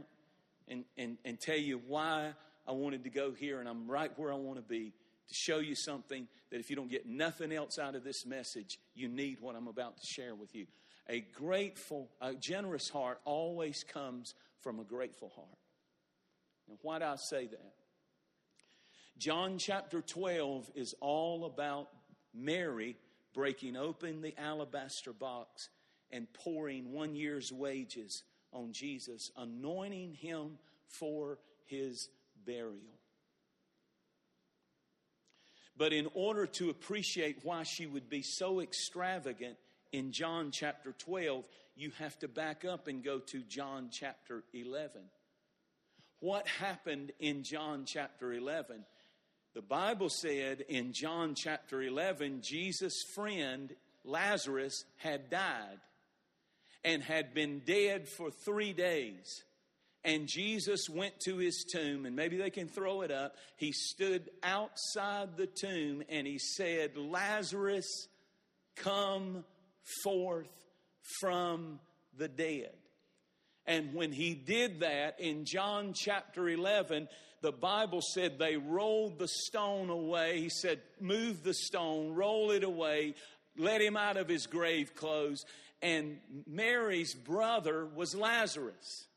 and, 0.68 0.86
and, 0.98 1.18
and 1.26 1.40
tell 1.40 1.58
you 1.58 1.82
why 1.88 2.34
I 2.68 2.72
wanted 2.72 3.04
to 3.04 3.10
go 3.10 3.32
here 3.32 3.60
and 3.60 3.68
I'm 3.68 3.90
right 3.90 4.12
where 4.18 4.32
I 4.32 4.36
want 4.36 4.58
to 4.58 4.64
be 4.64 4.94
to 5.28 5.34
show 5.34 5.60
you 5.60 5.76
something 5.76 6.28
that 6.52 6.60
if 6.60 6.70
you 6.70 6.76
don't 6.76 6.90
get 6.90 7.06
nothing 7.06 7.52
else 7.52 7.80
out 7.80 7.96
of 7.96 8.04
this 8.04 8.26
message, 8.26 8.78
you 8.94 9.08
need 9.08 9.38
what 9.40 9.56
I'm 9.56 9.68
about 9.68 9.98
to 9.98 10.06
share 10.06 10.36
with 10.36 10.54
you. 10.56 10.68
A 11.10 11.22
grateful, 11.22 12.10
a 12.22 12.34
generous 12.34 12.90
heart 12.90 13.20
always 13.26 13.84
comes 13.84 14.34
from 14.62 14.80
a 14.80 14.84
grateful 14.84 15.30
heart. 15.36 15.58
Now, 16.70 16.76
why 16.82 17.00
do 17.00 17.06
I 17.06 17.16
say 17.18 17.48
that? 17.48 17.74
John 19.18 19.58
chapter 19.58 20.02
12 20.02 20.72
is 20.76 20.96
all 21.02 21.46
about 21.46 21.90
Mary 22.34 22.96
breaking 23.34 23.76
open 23.76 24.22
the 24.22 24.38
alabaster 24.40 25.14
box 25.14 25.70
and 26.12 26.32
pouring 26.34 26.92
one 26.92 27.16
year's 27.16 27.52
wages 27.52 28.24
on 28.52 28.72
Jesus, 28.72 29.32
anointing 29.36 30.14
him 30.14 30.58
for 30.88 31.40
his 31.66 32.10
burial. 32.46 33.00
But 35.76 35.92
in 35.92 36.08
order 36.14 36.46
to 36.46 36.70
appreciate 36.70 37.40
why 37.44 37.64
she 37.64 37.88
would 37.88 38.10
be 38.10 38.22
so 38.22 38.60
extravagant 38.60 39.58
in 39.92 40.12
John 40.12 40.52
chapter 40.52 40.94
12, 41.00 41.48
you 41.76 41.92
have 41.98 42.18
to 42.20 42.28
back 42.28 42.64
up 42.64 42.88
and 42.88 43.04
go 43.04 43.20
to 43.20 43.42
John 43.42 43.90
chapter 43.92 44.44
11. 44.54 45.02
What 46.20 46.48
happened 46.48 47.12
in 47.20 47.44
John 47.44 47.86
chapter 47.86 48.34
11? 48.34 48.86
The 49.54 49.62
Bible 49.62 50.10
said 50.10 50.62
in 50.68 50.94
John 50.94 51.36
chapter 51.36 51.84
11, 51.84 52.42
Jesus' 52.42 53.04
friend 53.14 53.72
Lazarus 54.04 54.84
had 54.98 55.30
died 55.30 55.78
and 56.84 57.04
had 57.04 57.36
been 57.36 57.60
dead 57.60 58.08
for 58.18 58.32
three 58.32 58.74
days. 58.74 59.44
And 60.04 60.28
Jesus 60.28 60.90
went 60.90 61.20
to 61.26 61.38
his 61.38 61.66
tomb, 61.72 62.08
and 62.08 62.16
maybe 62.16 62.36
they 62.36 62.50
can 62.50 62.68
throw 62.68 63.02
it 63.04 63.12
up. 63.12 63.36
He 63.56 63.72
stood 63.72 64.32
outside 64.42 65.38
the 65.38 65.48
tomb 65.48 66.02
and 66.10 66.26
he 66.26 66.40
said, 66.40 66.98
Lazarus, 66.98 68.08
come 68.76 69.46
forth 70.04 70.50
from 71.22 71.80
the 72.18 72.28
dead. 72.28 72.74
And 73.68 73.94
when 73.94 74.12
he 74.12 74.34
did 74.34 74.80
that 74.80 75.20
in 75.20 75.46
John 75.46 75.94
chapter 75.96 76.50
11, 76.50 77.08
the 77.44 77.52
Bible 77.52 78.02
said 78.02 78.40
they 78.40 78.56
rolled 78.56 79.20
the 79.20 79.28
stone 79.28 79.90
away. 79.90 80.40
He 80.40 80.50
said, 80.50 80.80
Move 81.02 81.44
the 81.44 81.54
stone, 81.54 82.16
roll 82.16 82.52
it 82.52 82.64
away, 82.64 83.16
let 83.58 83.82
him 83.82 83.98
out 83.98 84.16
of 84.16 84.30
his 84.30 84.48
grave 84.48 84.96
clothes. 84.96 85.46
And 85.82 86.20
Mary's 86.48 87.14
brother 87.14 87.86
was 87.86 88.16
Lazarus. 88.16 89.08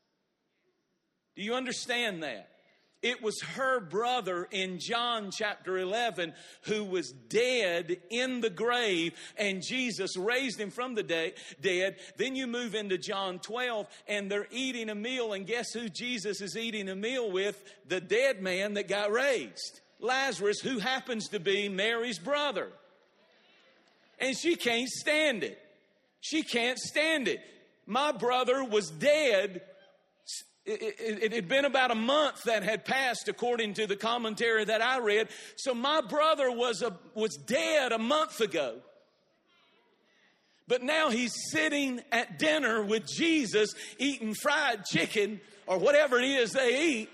Do 1.37 1.41
you 1.41 1.55
understand 1.55 2.21
that? 2.23 2.49
It 3.03 3.21
was 3.21 3.39
her 3.55 3.79
brother 3.79 4.47
in 4.49 4.79
John 4.79 5.29
chapter 5.31 5.77
11 5.77 6.33
who 6.63 6.83
was 6.83 7.11
dead 7.11 7.97
in 8.09 8.41
the 8.41 8.49
grave 8.49 9.13
and 9.37 9.61
Jesus 9.61 10.17
raised 10.17 10.59
him 10.59 10.71
from 10.71 10.95
the 10.95 11.03
dead. 11.03 11.97
Then 12.17 12.35
you 12.35 12.47
move 12.47 12.73
into 12.73 12.97
John 12.97 13.37
12 13.37 13.87
and 14.07 14.31
they're 14.31 14.47
eating 14.49 14.89
a 14.89 14.95
meal 14.95 15.33
and 15.33 15.45
guess 15.45 15.71
who 15.73 15.89
Jesus 15.89 16.41
is 16.41 16.57
eating 16.57 16.89
a 16.89 16.95
meal 16.95 17.31
with? 17.31 17.63
The 17.87 18.01
dead 18.01 18.41
man 18.41 18.73
that 18.73 18.87
got 18.87 19.11
raised. 19.11 19.81
Lazarus, 19.99 20.59
who 20.59 20.79
happens 20.79 21.29
to 21.29 21.39
be 21.39 21.69
Mary's 21.69 22.19
brother. 22.19 22.69
And 24.19 24.35
she 24.35 24.55
can't 24.55 24.89
stand 24.89 25.43
it. 25.43 25.59
She 26.21 26.41
can't 26.41 26.79
stand 26.79 27.27
it. 27.27 27.41
My 27.85 28.11
brother 28.11 28.63
was 28.63 28.89
dead. 28.89 29.61
It, 30.69 31.31
had 31.31 31.47
been 31.47 31.63
about 31.63 31.91
a 31.91 31.95
month 31.95 32.43
that 32.43 32.61
had 32.61 32.83
passed, 32.83 33.29
according 33.29 33.75
to 33.75 33.87
the 33.87 33.95
commentary 33.95 34.65
that 34.65 34.81
I 34.81 34.99
read. 34.99 35.29
So 35.55 35.73
my 35.73 36.01
brother 36.01 36.51
was 36.51 36.81
a, 36.81 36.93
was 37.15 37.35
dead 37.37 37.93
a 37.93 37.97
month 37.97 38.41
ago. 38.41 38.75
But 40.67 40.83
now 40.83 41.09
he's 41.09 41.33
sitting 41.51 42.01
at 42.11 42.37
dinner 42.37 42.83
with 42.83 43.07
Jesus, 43.07 43.73
eating 43.97 44.33
fried 44.33 44.83
chicken 44.83 45.39
or 45.65 45.77
whatever 45.77 46.19
it 46.19 46.25
is 46.25 46.51
they 46.51 46.83
eat. 46.83 47.09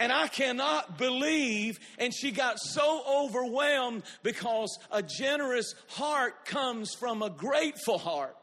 And 0.00 0.12
I 0.12 0.26
cannot 0.26 0.98
believe. 0.98 1.78
And 1.98 2.12
she 2.12 2.32
got 2.32 2.58
so 2.58 3.02
overwhelmed 3.08 4.02
because 4.24 4.76
a 4.90 5.02
generous 5.02 5.72
heart 5.88 6.44
comes 6.44 6.94
from 6.94 7.22
a 7.22 7.30
grateful 7.30 7.98
heart. 7.98 8.36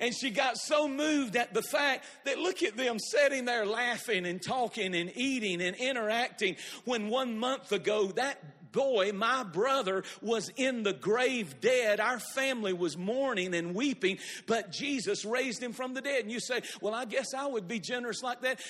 And 0.00 0.14
she 0.14 0.30
got 0.30 0.56
so 0.56 0.88
moved 0.88 1.36
at 1.36 1.54
the 1.54 1.62
fact 1.62 2.04
that 2.24 2.38
look 2.38 2.62
at 2.62 2.76
them 2.76 2.98
sitting 2.98 3.44
there 3.44 3.66
laughing 3.66 4.26
and 4.26 4.42
talking 4.42 4.94
and 4.94 5.12
eating 5.14 5.62
and 5.62 5.76
interacting 5.76 6.56
when 6.84 7.08
one 7.08 7.38
month 7.38 7.70
ago 7.70 8.06
that 8.16 8.42
boy, 8.72 9.12
my 9.12 9.42
brother, 9.42 10.04
was 10.22 10.50
in 10.56 10.82
the 10.82 10.92
grave 10.92 11.60
dead. 11.60 12.00
Our 12.00 12.18
family 12.18 12.72
was 12.72 12.96
mourning 12.96 13.54
and 13.54 13.74
weeping, 13.74 14.18
but 14.46 14.72
Jesus 14.72 15.24
raised 15.24 15.62
him 15.62 15.72
from 15.72 15.94
the 15.94 16.00
dead. 16.00 16.22
And 16.22 16.32
you 16.32 16.40
say, 16.40 16.62
Well, 16.80 16.94
I 16.94 17.04
guess 17.04 17.34
I 17.34 17.46
would 17.46 17.68
be 17.68 17.80
generous 17.80 18.22
like 18.22 18.42
that. 18.42 18.60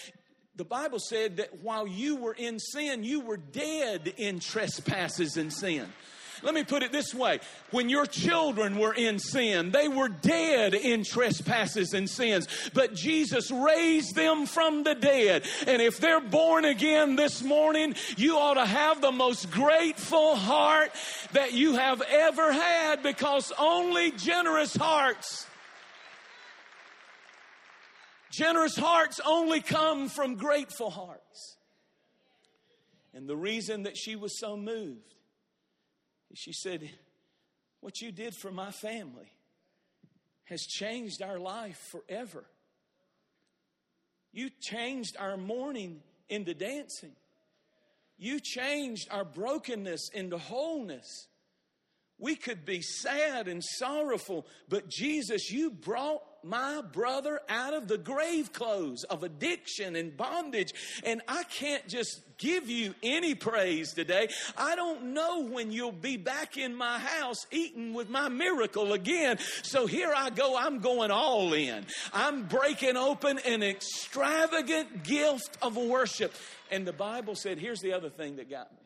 The 0.56 0.64
Bible 0.64 0.98
said 0.98 1.38
that 1.38 1.62
while 1.62 1.86
you 1.86 2.16
were 2.16 2.34
in 2.34 2.58
sin, 2.58 3.04
you 3.04 3.20
were 3.20 3.36
dead 3.36 4.12
in 4.16 4.40
trespasses 4.40 5.36
and 5.36 5.52
sin. 5.52 5.86
Let 6.42 6.54
me 6.54 6.64
put 6.64 6.82
it 6.82 6.92
this 6.92 7.14
way. 7.14 7.40
When 7.70 7.88
your 7.88 8.06
children 8.06 8.78
were 8.78 8.94
in 8.94 9.18
sin, 9.18 9.70
they 9.70 9.88
were 9.88 10.08
dead 10.08 10.74
in 10.74 11.04
trespasses 11.04 11.92
and 11.92 12.08
sins, 12.08 12.48
but 12.74 12.94
Jesus 12.94 13.50
raised 13.50 14.14
them 14.14 14.46
from 14.46 14.84
the 14.84 14.94
dead. 14.94 15.44
And 15.66 15.82
if 15.82 15.98
they're 15.98 16.20
born 16.20 16.64
again 16.64 17.16
this 17.16 17.42
morning, 17.42 17.94
you 18.16 18.36
ought 18.36 18.54
to 18.54 18.66
have 18.66 19.00
the 19.00 19.12
most 19.12 19.50
grateful 19.50 20.36
heart 20.36 20.90
that 21.32 21.52
you 21.52 21.74
have 21.74 22.02
ever 22.02 22.52
had 22.52 23.02
because 23.02 23.52
only 23.58 24.12
generous 24.12 24.74
hearts 24.76 25.46
Generous 28.30 28.76
hearts 28.76 29.20
only 29.26 29.60
come 29.60 30.08
from 30.08 30.36
grateful 30.36 30.90
hearts. 30.90 31.56
And 33.12 33.28
the 33.28 33.36
reason 33.36 33.82
that 33.82 33.96
she 33.96 34.14
was 34.14 34.38
so 34.38 34.56
moved 34.56 35.14
she 36.36 36.52
said, 36.52 36.88
What 37.80 38.00
you 38.00 38.12
did 38.12 38.34
for 38.34 38.50
my 38.50 38.70
family 38.70 39.32
has 40.44 40.62
changed 40.62 41.22
our 41.22 41.38
life 41.38 41.78
forever. 41.90 42.44
You 44.32 44.50
changed 44.60 45.16
our 45.18 45.36
mourning 45.36 46.02
into 46.28 46.54
dancing. 46.54 47.12
You 48.16 48.38
changed 48.38 49.08
our 49.10 49.24
brokenness 49.24 50.10
into 50.12 50.38
wholeness. 50.38 51.26
We 52.18 52.36
could 52.36 52.66
be 52.66 52.82
sad 52.82 53.48
and 53.48 53.64
sorrowful, 53.64 54.46
but 54.68 54.88
Jesus, 54.88 55.50
you 55.50 55.70
brought 55.70 56.22
my 56.44 56.82
brother 56.92 57.40
out 57.48 57.74
of 57.74 57.88
the 57.88 57.98
grave 57.98 58.52
clothes 58.52 59.04
of 59.04 59.22
addiction 59.22 59.96
and 59.96 60.16
bondage. 60.16 60.72
And 61.04 61.22
I 61.28 61.44
can't 61.44 61.86
just 61.88 62.22
give 62.38 62.70
you 62.70 62.94
any 63.02 63.34
praise 63.34 63.92
today. 63.92 64.28
I 64.56 64.74
don't 64.74 65.12
know 65.12 65.44
when 65.44 65.70
you'll 65.70 65.92
be 65.92 66.16
back 66.16 66.56
in 66.56 66.74
my 66.74 66.98
house 66.98 67.46
eating 67.50 67.92
with 67.94 68.08
my 68.08 68.28
miracle 68.28 68.92
again. 68.92 69.38
So 69.62 69.86
here 69.86 70.12
I 70.16 70.30
go. 70.30 70.56
I'm 70.56 70.78
going 70.78 71.10
all 71.10 71.52
in. 71.52 71.86
I'm 72.12 72.44
breaking 72.44 72.96
open 72.96 73.38
an 73.40 73.62
extravagant 73.62 75.04
gift 75.04 75.58
of 75.60 75.76
worship. 75.76 76.34
And 76.70 76.86
the 76.86 76.92
Bible 76.92 77.34
said, 77.34 77.58
here's 77.58 77.80
the 77.80 77.92
other 77.92 78.08
thing 78.10 78.36
that 78.36 78.48
got 78.48 78.72
me. 78.72 78.78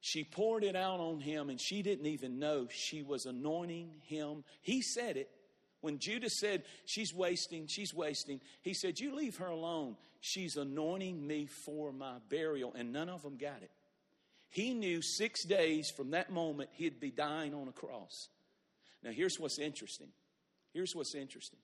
She 0.00 0.24
poured 0.24 0.64
it 0.64 0.74
out 0.74 0.98
on 0.98 1.20
him, 1.20 1.48
and 1.48 1.60
she 1.60 1.80
didn't 1.80 2.06
even 2.06 2.40
know 2.40 2.66
she 2.68 3.04
was 3.04 3.24
anointing 3.24 3.90
him. 4.08 4.42
He 4.60 4.82
said 4.82 5.16
it. 5.16 5.30
When 5.82 5.98
Judas 5.98 6.38
said, 6.38 6.62
She's 6.86 7.12
wasting, 7.12 7.66
she's 7.66 7.92
wasting, 7.92 8.40
he 8.62 8.72
said, 8.72 8.98
You 8.98 9.14
leave 9.14 9.36
her 9.36 9.48
alone. 9.48 9.96
She's 10.20 10.56
anointing 10.56 11.26
me 11.26 11.46
for 11.46 11.92
my 11.92 12.14
burial. 12.30 12.72
And 12.74 12.92
none 12.92 13.10
of 13.10 13.22
them 13.22 13.36
got 13.36 13.62
it. 13.62 13.70
He 14.48 14.72
knew 14.72 15.02
six 15.02 15.44
days 15.44 15.90
from 15.90 16.12
that 16.12 16.30
moment 16.30 16.70
he'd 16.72 17.00
be 17.00 17.10
dying 17.10 17.52
on 17.52 17.68
a 17.68 17.72
cross. 17.72 18.28
Now, 19.02 19.10
here's 19.10 19.40
what's 19.40 19.58
interesting. 19.58 20.08
Here's 20.72 20.94
what's 20.94 21.14
interesting. 21.14 21.58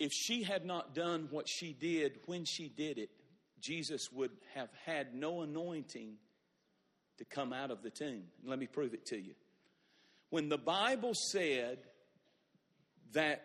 If 0.00 0.10
she 0.12 0.42
had 0.42 0.64
not 0.64 0.96
done 0.96 1.28
what 1.30 1.48
she 1.48 1.72
did 1.72 2.18
when 2.26 2.44
she 2.44 2.68
did 2.68 2.98
it, 2.98 3.10
Jesus 3.60 4.10
would 4.10 4.32
have 4.54 4.70
had 4.84 5.14
no 5.14 5.42
anointing 5.42 6.16
to 7.22 7.34
come 7.34 7.52
out 7.52 7.70
of 7.70 7.82
the 7.82 7.90
tomb. 7.90 8.24
let 8.44 8.58
me 8.58 8.66
prove 8.66 8.94
it 8.94 9.06
to 9.06 9.16
you. 9.16 9.34
When 10.30 10.48
the 10.48 10.58
Bible 10.58 11.14
said 11.14 11.78
that 13.12 13.44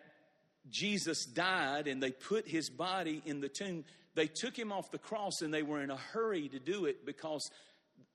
Jesus 0.68 1.24
died 1.24 1.86
and 1.86 2.02
they 2.02 2.10
put 2.10 2.48
his 2.48 2.70
body 2.70 3.22
in 3.24 3.40
the 3.40 3.48
tomb, 3.48 3.84
they 4.16 4.26
took 4.26 4.58
him 4.58 4.72
off 4.72 4.90
the 4.90 4.98
cross 4.98 5.42
and 5.42 5.54
they 5.54 5.62
were 5.62 5.80
in 5.80 5.92
a 5.92 5.96
hurry 5.96 6.48
to 6.48 6.58
do 6.58 6.86
it 6.86 7.06
because 7.06 7.50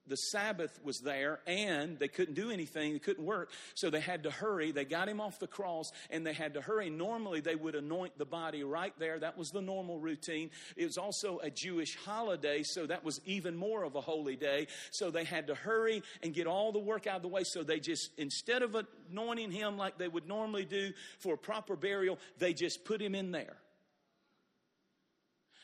the 0.08 0.18
Sabbath 0.18 0.80
was 0.84 1.00
there 1.00 1.40
and 1.48 1.98
they 2.00 2.08
couldn't 2.08 2.34
do 2.34 2.52
anything, 2.52 2.94
they 2.94 3.00
couldn't 3.00 3.26
work, 3.26 3.52
so 3.74 3.90
they 3.90 4.00
had 4.00 4.24
to 4.24 4.32
hurry. 4.32 4.72
They 4.72 4.86
got 4.86 5.08
him 5.08 5.22
off 5.22 5.40
the 5.40 5.48
cross 5.48 5.92
and 6.10 6.26
they 6.26 6.34
had 6.34 6.56
to 6.56 6.62
hurry. 6.62 6.90
Normally, 6.90 7.40
they 7.40 7.56
would 7.56 7.76
anoint 7.76 8.18
the 8.18 8.26
body 8.26 8.64
right 8.64 8.94
there. 9.00 9.20
That 9.20 9.38
was 9.38 9.52
the 9.52 9.62
normal 9.62 10.00
routine. 10.00 10.52
It 10.76 10.86
was 10.86 10.98
also 10.98 11.40
a 11.40 11.50
Jewish 11.50 11.98
holiday, 12.04 12.64
so 12.64 12.86
that 12.86 13.04
was 13.04 13.22
even 13.26 13.56
more 13.56 13.84
of 13.84 13.96
a 13.96 14.02
holy 14.02 14.36
day. 14.36 14.68
So 14.92 15.12
they 15.12 15.24
had 15.24 15.48
to 15.48 15.56
hurry 15.56 16.04
and 16.22 16.34
get 16.34 16.48
all 16.48 16.72
the 16.72 16.80
work 16.80 17.08
out 17.08 17.18
of 17.18 17.22
the 17.22 17.28
way. 17.28 17.44
So 17.44 17.64
they 17.64 17.80
just, 17.80 18.12
instead 18.18 18.62
of 18.62 18.76
anointing 19.12 19.52
him 19.52 19.78
like 19.78 19.98
they 19.98 20.08
would 20.08 20.28
normally 20.28 20.66
do 20.66 20.92
for 21.20 21.36
a 21.36 21.38
proper 21.38 21.76
burial, 21.76 22.20
they 22.40 22.54
just 22.54 22.86
put 22.86 23.02
him 23.02 23.16
in 23.16 23.32
there. 23.32 23.56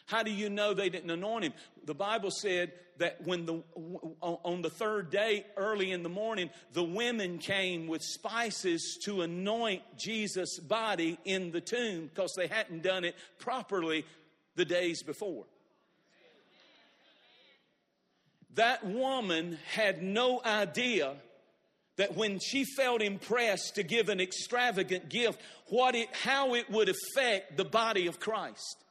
How 0.10 0.24
do 0.24 0.32
you 0.32 0.50
know 0.50 0.74
they 0.74 0.90
didn't 0.90 1.12
anoint 1.12 1.44
him? 1.44 1.54
The 1.86 1.94
Bible 1.94 2.32
said 2.32 2.72
that 2.98 3.22
when 3.28 3.46
the 3.46 3.62
on 4.22 4.64
the 4.64 4.70
third 4.72 5.12
day 5.12 5.46
early 5.56 5.92
in 5.92 6.02
the 6.02 6.10
morning 6.10 6.50
the 6.74 6.84
women 6.84 7.38
came 7.38 7.86
with 7.86 8.02
spices 8.02 8.98
to 9.06 9.22
anoint 9.22 9.84
Jesus' 10.00 10.58
body 10.58 11.20
in 11.26 11.52
the 11.52 11.62
tomb 11.62 12.08
because 12.08 12.34
they 12.36 12.48
hadn't 12.48 12.82
done 12.82 13.06
it 13.06 13.16
properly 13.38 14.04
the 14.56 14.66
days 14.66 15.04
before. 15.04 15.46
That 18.56 18.84
woman 18.84 19.60
had 19.76 20.02
no 20.02 20.42
idea 20.44 21.18
that 21.98 22.16
when 22.16 22.40
she 22.40 22.66
felt 22.66 23.04
impressed 23.04 23.76
to 23.76 23.84
give 23.84 24.10
an 24.10 24.20
extravagant 24.20 25.08
gift, 25.10 25.40
what 25.68 25.94
it, 25.94 26.10
how 26.14 26.56
it 26.56 26.68
would 26.72 26.90
affect 26.90 27.58
the 27.58 27.66
body 27.66 28.08
of 28.08 28.20
Christ. 28.20 28.84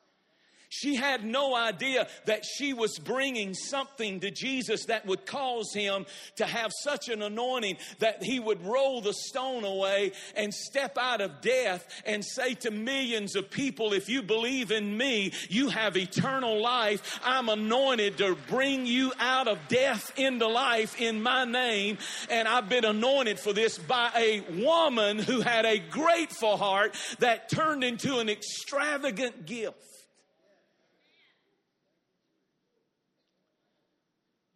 She 0.71 0.97
had 0.97 1.25
no 1.25 1.57
idea 1.57 2.09
that 2.27 2.45
she 2.45 2.75
was 2.75 2.99
bringing 2.99 3.55
something 3.55 4.21
to 4.21 4.31
Jesus 4.31 4.85
that 4.87 5.07
would 5.07 5.25
cause 5.25 5.73
him 5.73 6.05
to 6.37 6.45
have 6.45 6.73
such 6.83 7.09
an 7.09 7.23
anointing 7.23 7.79
that 8.01 8.23
he 8.23 8.39
would 8.39 8.63
roll 8.65 9.01
the 9.01 9.15
stone 9.15 9.65
away 9.65 10.13
and 10.37 10.53
step 10.53 10.99
out 10.99 11.23
of 11.23 11.41
death 11.41 11.87
and 12.05 12.23
say 12.23 12.53
to 12.55 12.71
millions 12.71 13.35
of 13.35 13.51
people, 13.51 13.95
If 13.95 14.11
you 14.11 14.21
believe 14.21 14.71
in 14.71 14.95
me, 14.95 15.33
you 15.49 15.71
have 15.71 15.97
eternal 15.97 16.61
life. 16.61 17.19
I'm 17.25 17.49
anointed 17.49 18.19
to 18.19 18.37
bring 18.49 18.85
you 18.85 19.13
out 19.19 19.49
of 19.49 19.59
death 19.69 20.13
into 20.19 20.47
life 20.47 21.01
in 21.01 21.23
my 21.23 21.47
name. 21.47 21.97
And 22.29 22.47
I've 22.47 22.69
been 22.69 22.85
anointed 22.85 23.41
for 23.41 23.55
this 23.55 23.79
by 23.79 24.11
a 24.15 24.41
woman 24.63 25.19
who 25.19 25.41
had 25.41 25.65
a 25.65 25.79
grateful 25.79 26.59
heart 26.59 26.95
that 27.21 27.49
turned 27.49 27.85
into 27.85 28.19
an 28.19 28.29
extravagant 28.29 29.47
gift. 29.47 29.98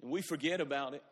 And 0.02 0.10
we 0.10 0.20
forget 0.20 0.60
about 0.60 0.94
it. 0.94 1.02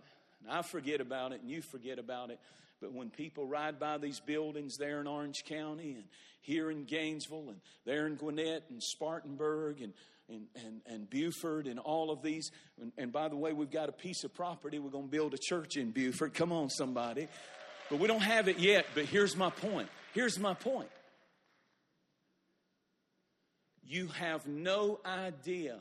And 0.42 0.52
I 0.52 0.62
forget 0.62 1.00
about 1.00 1.32
it, 1.32 1.40
and 1.40 1.50
you 1.50 1.62
forget 1.62 1.98
about 1.98 2.30
it. 2.30 2.38
But 2.80 2.92
when 2.92 3.10
people 3.10 3.46
ride 3.46 3.78
by 3.78 3.98
these 3.98 4.20
buildings 4.20 4.78
there 4.78 5.00
in 5.00 5.06
Orange 5.06 5.44
County 5.44 5.92
and 5.92 6.04
here 6.40 6.70
in 6.70 6.84
Gainesville 6.84 7.50
and 7.50 7.60
there 7.84 8.06
in 8.06 8.16
Gwinnett 8.16 8.64
and 8.70 8.82
Spartanburg 8.82 9.82
and, 9.82 9.92
and, 10.30 10.46
and, 10.64 10.80
and 10.86 11.10
Buford 11.10 11.66
and 11.66 11.78
all 11.78 12.10
of 12.10 12.22
these, 12.22 12.50
and, 12.80 12.90
and 12.96 13.12
by 13.12 13.28
the 13.28 13.36
way, 13.36 13.52
we've 13.52 13.70
got 13.70 13.90
a 13.90 13.92
piece 13.92 14.24
of 14.24 14.32
property. 14.32 14.78
We're 14.78 14.90
going 14.90 15.06
to 15.06 15.10
build 15.10 15.34
a 15.34 15.38
church 15.38 15.76
in 15.76 15.90
Buford. 15.90 16.32
Come 16.32 16.52
on, 16.52 16.70
somebody. 16.70 17.28
But 17.90 17.98
we 17.98 18.08
don't 18.08 18.22
have 18.22 18.48
it 18.48 18.58
yet. 18.58 18.86
But 18.94 19.04
here's 19.04 19.36
my 19.36 19.50
point. 19.50 19.88
Here's 20.14 20.38
my 20.38 20.54
point. 20.54 20.88
You 23.86 24.06
have 24.06 24.46
no 24.46 25.00
idea 25.04 25.76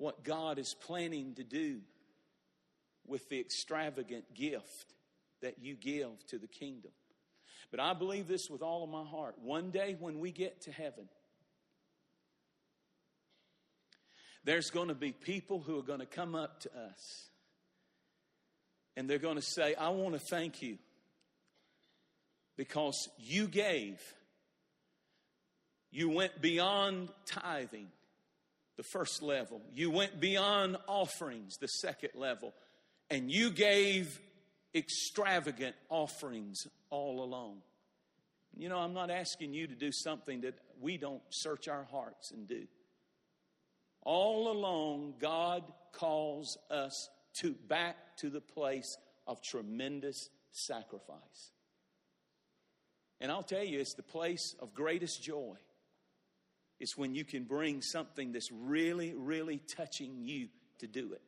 what 0.00 0.24
God 0.24 0.58
is 0.58 0.72
planning 0.72 1.34
to 1.34 1.44
do 1.44 1.80
with 3.06 3.28
the 3.28 3.38
extravagant 3.38 4.32
gift 4.32 4.94
that 5.42 5.58
you 5.60 5.74
give 5.74 6.26
to 6.28 6.38
the 6.38 6.46
kingdom. 6.46 6.90
But 7.70 7.80
I 7.80 7.92
believe 7.92 8.26
this 8.26 8.48
with 8.48 8.62
all 8.62 8.82
of 8.82 8.88
my 8.88 9.04
heart. 9.04 9.36
One 9.42 9.70
day 9.70 9.98
when 10.00 10.18
we 10.18 10.32
get 10.32 10.62
to 10.62 10.72
heaven, 10.72 11.06
there's 14.42 14.70
going 14.70 14.88
to 14.88 14.94
be 14.94 15.12
people 15.12 15.60
who 15.60 15.78
are 15.78 15.82
going 15.82 16.00
to 16.00 16.06
come 16.06 16.34
up 16.34 16.60
to 16.60 16.70
us 16.78 17.28
and 18.96 19.08
they're 19.08 19.18
going 19.18 19.36
to 19.36 19.42
say, 19.42 19.74
I 19.74 19.90
want 19.90 20.14
to 20.14 20.18
thank 20.18 20.62
you 20.62 20.78
because 22.56 23.06
you 23.18 23.48
gave. 23.48 24.00
You 25.90 26.08
went 26.08 26.40
beyond 26.40 27.10
tithing, 27.26 27.88
the 28.80 28.84
first 28.84 29.22
level. 29.22 29.60
You 29.74 29.90
went 29.90 30.20
beyond 30.20 30.78
offerings, 30.88 31.58
the 31.58 31.66
second 31.66 32.12
level. 32.14 32.54
And 33.10 33.30
you 33.30 33.50
gave 33.50 34.18
extravagant 34.74 35.76
offerings 35.90 36.66
all 36.88 37.22
along. 37.22 37.58
You 38.56 38.70
know, 38.70 38.78
I'm 38.78 38.94
not 38.94 39.10
asking 39.10 39.52
you 39.52 39.66
to 39.66 39.74
do 39.74 39.92
something 39.92 40.40
that 40.40 40.54
we 40.80 40.96
don't 40.96 41.20
search 41.28 41.68
our 41.68 41.84
hearts 41.90 42.30
and 42.30 42.48
do. 42.48 42.62
All 44.00 44.50
along, 44.50 45.16
God 45.20 45.62
calls 45.92 46.56
us 46.70 47.10
to 47.40 47.52
back 47.68 48.16
to 48.20 48.30
the 48.30 48.40
place 48.40 48.96
of 49.26 49.42
tremendous 49.42 50.30
sacrifice. 50.52 51.52
And 53.20 53.30
I'll 53.30 53.42
tell 53.42 53.62
you, 53.62 53.78
it's 53.78 53.92
the 53.92 54.02
place 54.02 54.54
of 54.58 54.72
greatest 54.72 55.22
joy. 55.22 55.56
It's 56.80 56.96
when 56.96 57.14
you 57.14 57.24
can 57.24 57.44
bring 57.44 57.82
something 57.82 58.32
that's 58.32 58.50
really, 58.50 59.14
really 59.14 59.58
touching 59.58 60.24
you 60.24 60.48
to 60.78 60.86
do 60.86 61.12
it. 61.12 61.22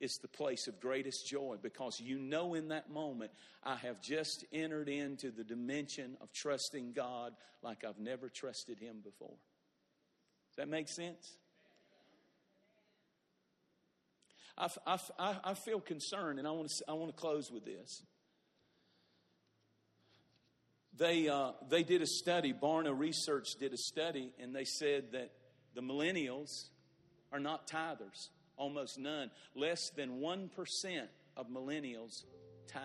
It's 0.00 0.18
the 0.18 0.28
place 0.28 0.66
of 0.68 0.80
greatest 0.80 1.26
joy 1.26 1.56
because 1.60 2.00
you 2.00 2.18
know 2.18 2.54
in 2.54 2.68
that 2.68 2.90
moment, 2.90 3.32
I 3.62 3.74
have 3.76 4.00
just 4.00 4.46
entered 4.52 4.88
into 4.88 5.30
the 5.30 5.44
dimension 5.44 6.16
of 6.22 6.32
trusting 6.32 6.92
God 6.92 7.34
like 7.62 7.84
I've 7.84 7.98
never 7.98 8.30
trusted 8.30 8.78
Him 8.78 9.00
before. 9.04 9.36
Does 10.48 10.56
that 10.56 10.68
make 10.68 10.88
sense? 10.88 11.36
I, 14.56 14.68
I, 15.18 15.36
I 15.44 15.54
feel 15.54 15.80
concerned, 15.80 16.38
and 16.38 16.46
I 16.46 16.50
want 16.50 16.70
to, 16.70 16.84
I 16.88 16.92
want 16.92 17.14
to 17.14 17.20
close 17.20 17.50
with 17.50 17.64
this. 17.64 18.02
They, 21.00 21.30
uh, 21.30 21.52
they 21.70 21.82
did 21.82 22.02
a 22.02 22.06
study, 22.06 22.52
Barna 22.52 22.96
Research 22.96 23.54
did 23.58 23.72
a 23.72 23.78
study, 23.78 24.34
and 24.38 24.54
they 24.54 24.66
said 24.66 25.12
that 25.12 25.30
the 25.74 25.80
millennials 25.80 26.66
are 27.32 27.40
not 27.40 27.66
tithers, 27.66 28.28
almost 28.58 28.98
none. 28.98 29.30
Less 29.56 29.88
than 29.96 30.20
1% 30.20 30.50
of 31.38 31.48
millennials 31.48 32.24
tithe. 32.70 32.82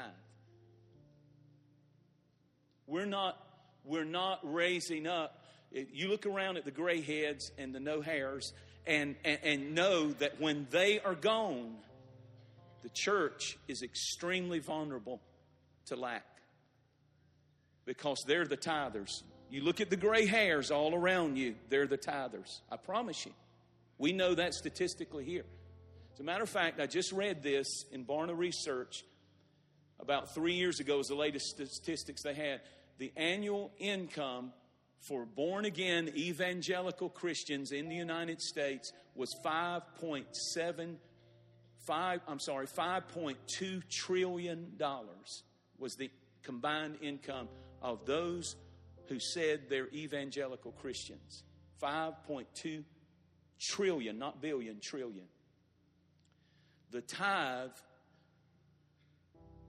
We're 2.87 3.05
not, 3.05 3.37
we're 3.83 4.05
not 4.05 4.39
raising 4.43 5.07
up. 5.07 5.43
You 5.71 6.07
look 6.07 6.25
around 6.25 6.55
at 6.55 6.63
the 6.63 6.71
gray 6.71 7.01
heads 7.01 7.51
and 7.57 7.75
the 7.75 7.81
no 7.81 7.99
hairs, 7.99 8.53
and, 8.87 9.17
and, 9.25 9.39
and 9.43 9.75
know 9.75 10.13
that 10.13 10.39
when 10.39 10.67
they 10.71 11.01
are 11.01 11.15
gone, 11.15 11.75
the 12.81 12.89
church 12.93 13.57
is 13.67 13.83
extremely 13.83 14.59
vulnerable 14.59 15.19
to 15.87 15.97
lack 15.97 16.34
because 17.85 18.23
they're 18.27 18.45
the 18.45 18.57
tithers. 18.57 19.23
You 19.49 19.61
look 19.61 19.79
at 19.79 19.89
the 19.89 19.95
gray 19.95 20.25
hairs 20.25 20.71
all 20.71 20.95
around 20.95 21.37
you, 21.37 21.55
they're 21.69 21.87
the 21.87 21.97
tithers. 21.97 22.61
I 22.71 22.77
promise 22.77 23.25
you. 23.25 23.31
We 23.97 24.11
know 24.11 24.35
that 24.35 24.53
statistically 24.53 25.23
here. 25.23 25.45
As 26.13 26.19
a 26.19 26.23
matter 26.23 26.43
of 26.43 26.49
fact, 26.49 26.79
I 26.79 26.87
just 26.87 27.11
read 27.11 27.43
this 27.43 27.85
in 27.91 28.05
Barna 28.05 28.37
Research 28.37 29.03
about 29.99 30.33
three 30.33 30.53
years 30.53 30.79
ago, 30.79 30.97
was 30.97 31.07
the 31.07 31.15
latest 31.15 31.45
statistics 31.47 32.23
they 32.23 32.33
had. 32.33 32.61
The 32.97 33.13
annual 33.15 33.71
income 33.77 34.51
for 34.99 35.25
born 35.25 35.65
again 35.65 36.11
evangelical 36.15 37.09
Christians 37.09 37.71
in 37.71 37.87
the 37.89 37.95
United 37.95 38.41
States 38.41 38.91
was 39.15 39.33
5.7 39.45 40.95
five, 41.85 42.21
I'm 42.27 42.39
sorry, 42.39 42.67
5.2 42.67 43.83
trillion 43.89 44.73
dollars 44.77 45.43
was 45.77 45.95
the 45.95 46.09
combined 46.43 46.97
income 47.01 47.47
of 47.85 48.05
those 48.05 48.55
who 49.07 49.19
said 49.19 49.69
they're 49.69 49.87
evangelical 49.93 50.71
Christians. 50.71 51.43
5.2 51.81 52.83
trillion, 53.61 54.17
not 54.17 54.41
billion, 54.41 54.79
trillion. 54.81 55.25
The 56.91 57.01
tithe 57.01 57.69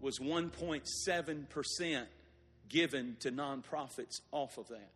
was 0.01 0.19
1.7% 0.19 2.07
given 2.69 3.17
to 3.21 3.31
nonprofits 3.31 4.21
off 4.33 4.57
of 4.57 4.69
that. 4.69 4.93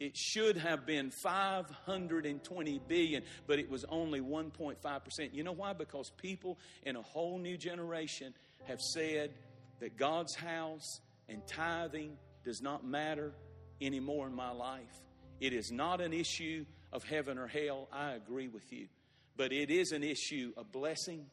It 0.00 0.16
should 0.16 0.56
have 0.56 0.86
been 0.86 1.10
520 1.10 2.80
billion, 2.88 3.22
but 3.46 3.58
it 3.58 3.70
was 3.70 3.84
only 3.88 4.20
1.5%. 4.20 5.34
You 5.34 5.44
know 5.44 5.52
why? 5.52 5.74
Because 5.74 6.10
people 6.16 6.58
in 6.84 6.96
a 6.96 7.02
whole 7.02 7.38
new 7.38 7.56
generation 7.56 8.34
have 8.64 8.80
said 8.80 9.32
that 9.80 9.96
God's 9.96 10.34
house 10.34 11.00
and 11.32 11.46
tithing 11.46 12.16
does 12.44 12.60
not 12.60 12.84
matter 12.84 13.32
anymore 13.80 14.26
in 14.26 14.34
my 14.34 14.50
life. 14.52 15.02
It 15.40 15.52
is 15.52 15.72
not 15.72 16.00
an 16.00 16.12
issue 16.12 16.64
of 16.92 17.04
heaven 17.04 17.38
or 17.38 17.46
hell. 17.46 17.88
I 17.92 18.12
agree 18.12 18.48
with 18.48 18.72
you. 18.72 18.88
But 19.36 19.52
it 19.52 19.70
is 19.70 19.92
an 19.92 20.04
issue 20.04 20.52
of 20.56 20.70
blessing. 20.70 21.26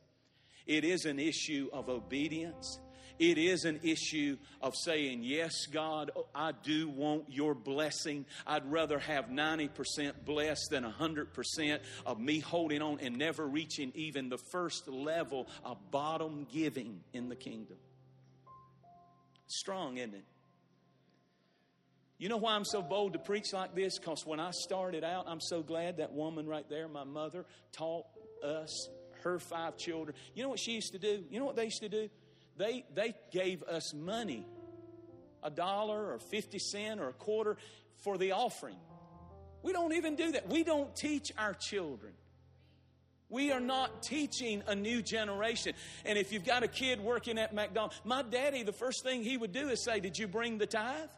It 0.65 0.83
is 0.83 1.05
an 1.05 1.19
issue 1.19 1.69
of 1.73 1.89
obedience. 1.89 2.79
It 3.19 3.37
is 3.37 3.65
an 3.65 3.81
issue 3.83 4.37
of 4.61 4.75
saying, 4.75 5.23
Yes, 5.23 5.65
God, 5.65 6.11
I 6.33 6.53
do 6.63 6.87
want 6.87 7.25
your 7.27 7.53
blessing. 7.53 8.25
I'd 8.47 8.71
rather 8.71 8.97
have 8.97 9.25
90% 9.25 10.25
blessed 10.25 10.69
than 10.71 10.85
100% 10.85 11.79
of 12.05 12.19
me 12.19 12.39
holding 12.39 12.81
on 12.81 12.99
and 13.01 13.17
never 13.17 13.45
reaching 13.45 13.91
even 13.93 14.29
the 14.29 14.37
first 14.37 14.87
level 14.87 15.47
of 15.65 15.91
bottom 15.91 16.47
giving 16.49 17.01
in 17.11 17.27
the 17.27 17.35
kingdom. 17.35 17.77
Strong, 19.49 19.97
isn't 19.97 20.13
it? 20.13 20.23
You 22.19 22.29
know 22.29 22.37
why 22.37 22.53
I'm 22.53 22.65
so 22.65 22.81
bold 22.81 23.13
to 23.13 23.19
preach 23.19 23.51
like 23.51 23.73
this? 23.73 23.97
Because 23.97 24.25
when 24.25 24.39
I 24.39 24.51
started 24.51 25.03
out, 25.03 25.25
I'm 25.27 25.41
so 25.41 25.63
glad 25.63 25.97
that 25.97 26.13
woman 26.13 26.47
right 26.47 26.69
there, 26.69 26.87
my 26.87 27.03
mother, 27.03 27.45
taught 27.71 28.05
us, 28.43 28.89
her 29.23 29.39
five 29.39 29.75
children. 29.75 30.15
You 30.35 30.43
know 30.43 30.49
what 30.49 30.59
she 30.59 30.73
used 30.73 30.91
to 30.93 30.99
do? 30.99 31.23
You 31.29 31.39
know 31.39 31.45
what 31.45 31.55
they 31.55 31.65
used 31.65 31.81
to 31.81 31.89
do? 31.89 32.09
They, 32.57 32.85
they 32.93 33.15
gave 33.31 33.63
us 33.63 33.93
money, 33.93 34.45
a 35.41 35.49
dollar 35.49 36.13
or 36.13 36.19
50 36.19 36.59
cent 36.59 36.99
or 36.99 37.09
a 37.09 37.13
quarter 37.13 37.57
for 38.03 38.17
the 38.17 38.33
offering. 38.33 38.77
We 39.63 39.73
don't 39.73 39.93
even 39.93 40.15
do 40.15 40.33
that. 40.33 40.47
We 40.47 40.63
don't 40.63 40.95
teach 40.95 41.31
our 41.37 41.53
children. 41.53 42.13
We 43.29 43.51
are 43.51 43.59
not 43.59 44.01
teaching 44.01 44.63
a 44.67 44.75
new 44.75 45.01
generation. 45.01 45.73
And 46.05 46.17
if 46.17 46.31
you've 46.31 46.45
got 46.45 46.63
a 46.63 46.67
kid 46.67 46.99
working 46.99 47.37
at 47.37 47.53
McDonald's, 47.53 48.01
my 48.03 48.23
daddy, 48.23 48.63
the 48.63 48.73
first 48.73 49.03
thing 49.03 49.23
he 49.23 49.37
would 49.37 49.51
do 49.51 49.69
is 49.69 49.83
say, 49.83 49.99
Did 49.99 50.17
you 50.17 50.27
bring 50.27 50.57
the 50.57 50.65
tithe? 50.65 51.09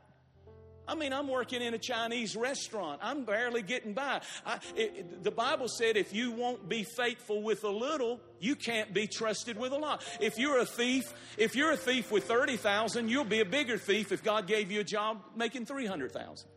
I 0.87 0.95
mean, 0.95 1.13
I'm 1.13 1.27
working 1.27 1.61
in 1.61 1.73
a 1.73 1.77
Chinese 1.77 2.35
restaurant. 2.35 2.99
I'm 3.01 3.23
barely 3.23 3.61
getting 3.61 3.93
by. 3.93 4.21
I, 4.45 4.59
it, 4.75 5.23
the 5.23 5.31
Bible 5.31 5.67
said 5.69 5.95
if 5.95 6.13
you 6.13 6.31
won't 6.31 6.67
be 6.67 6.83
faithful 6.83 7.43
with 7.43 7.63
a 7.63 7.69
little, 7.69 8.19
you 8.39 8.55
can't 8.55 8.93
be 8.93 9.07
trusted 9.07 9.57
with 9.57 9.71
a 9.71 9.77
lot. 9.77 10.03
If 10.19 10.37
you're 10.37 10.59
a 10.59 10.65
thief, 10.65 11.13
if 11.37 11.55
you're 11.55 11.71
a 11.71 11.77
thief 11.77 12.11
with 12.11 12.25
30,000, 12.25 13.09
you'll 13.09 13.23
be 13.23 13.39
a 13.39 13.45
bigger 13.45 13.77
thief 13.77 14.11
if 14.11 14.23
God 14.23 14.47
gave 14.47 14.69
you 14.71 14.81
a 14.81 14.83
job 14.83 15.23
making 15.35 15.65
300,000. 15.65 16.49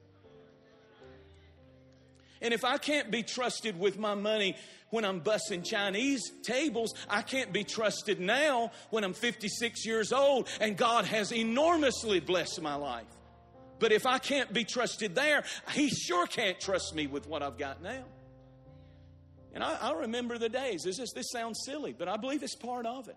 And 2.43 2.53
if 2.53 2.65
I 2.65 2.79
can't 2.79 3.11
be 3.11 3.23
trusted 3.23 3.79
with 3.79 3.99
my 3.99 4.15
money 4.15 4.57
when 4.91 5.05
I'm 5.05 5.21
bussing 5.21 5.65
Chinese 5.65 6.31
tables, 6.43 6.95
I 7.09 7.23
can't 7.23 7.53
be 7.53 7.65
trusted 7.65 8.21
now 8.21 8.71
when 8.91 9.05
I'm 9.05 9.15
56 9.15 9.87
years 9.87 10.13
old 10.13 10.49
and 10.61 10.77
God 10.77 11.05
has 11.07 11.33
enormously 11.33 12.21
blessed 12.21 12.61
my 12.63 12.75
life. 12.75 13.07
But 13.79 13.93
if 13.93 14.07
I 14.07 14.19
can't 14.19 14.53
be 14.53 14.65
trusted 14.65 15.15
there, 15.15 15.45
He 15.73 15.89
sure 15.89 16.27
can't 16.27 16.59
trust 16.61 16.95
me 16.95 17.07
with 17.07 17.27
what 17.27 17.43
I've 17.43 17.59
got 17.59 17.83
now. 17.83 18.05
And 19.53 19.63
I, 19.63 19.77
I 19.81 19.93
remember 19.93 20.37
the 20.37 20.49
days. 20.49 20.83
This, 20.83 20.99
is, 20.99 21.13
this 21.13 21.31
sounds 21.31 21.61
silly, 21.65 21.93
but 21.93 22.09
I 22.09 22.17
believe 22.17 22.43
it's 22.43 22.57
part 22.57 22.87
of 22.87 23.09
it. 23.09 23.17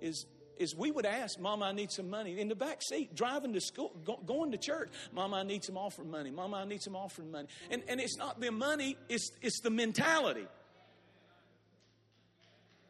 Is 0.00 0.26
is 0.60 0.76
we 0.76 0.90
would 0.90 1.06
ask, 1.06 1.40
Mom, 1.40 1.62
I 1.62 1.72
need 1.72 1.90
some 1.90 2.10
money. 2.10 2.38
In 2.38 2.48
the 2.48 2.54
back 2.54 2.82
seat, 2.82 3.16
driving 3.16 3.54
to 3.54 3.60
school, 3.60 3.92
go, 4.04 4.20
going 4.26 4.52
to 4.52 4.58
church, 4.58 4.90
Mom, 5.12 5.32
I 5.32 5.42
need 5.42 5.64
some 5.64 5.78
offering 5.78 6.10
money. 6.10 6.30
Mom, 6.30 6.54
I 6.54 6.64
need 6.66 6.82
some 6.82 6.94
offering 6.94 7.32
money. 7.32 7.48
And, 7.70 7.82
and 7.88 7.98
it's 8.00 8.16
not 8.16 8.40
the 8.40 8.52
money, 8.52 8.96
it's, 9.08 9.32
it's 9.40 9.60
the 9.60 9.70
mentality. 9.70 10.46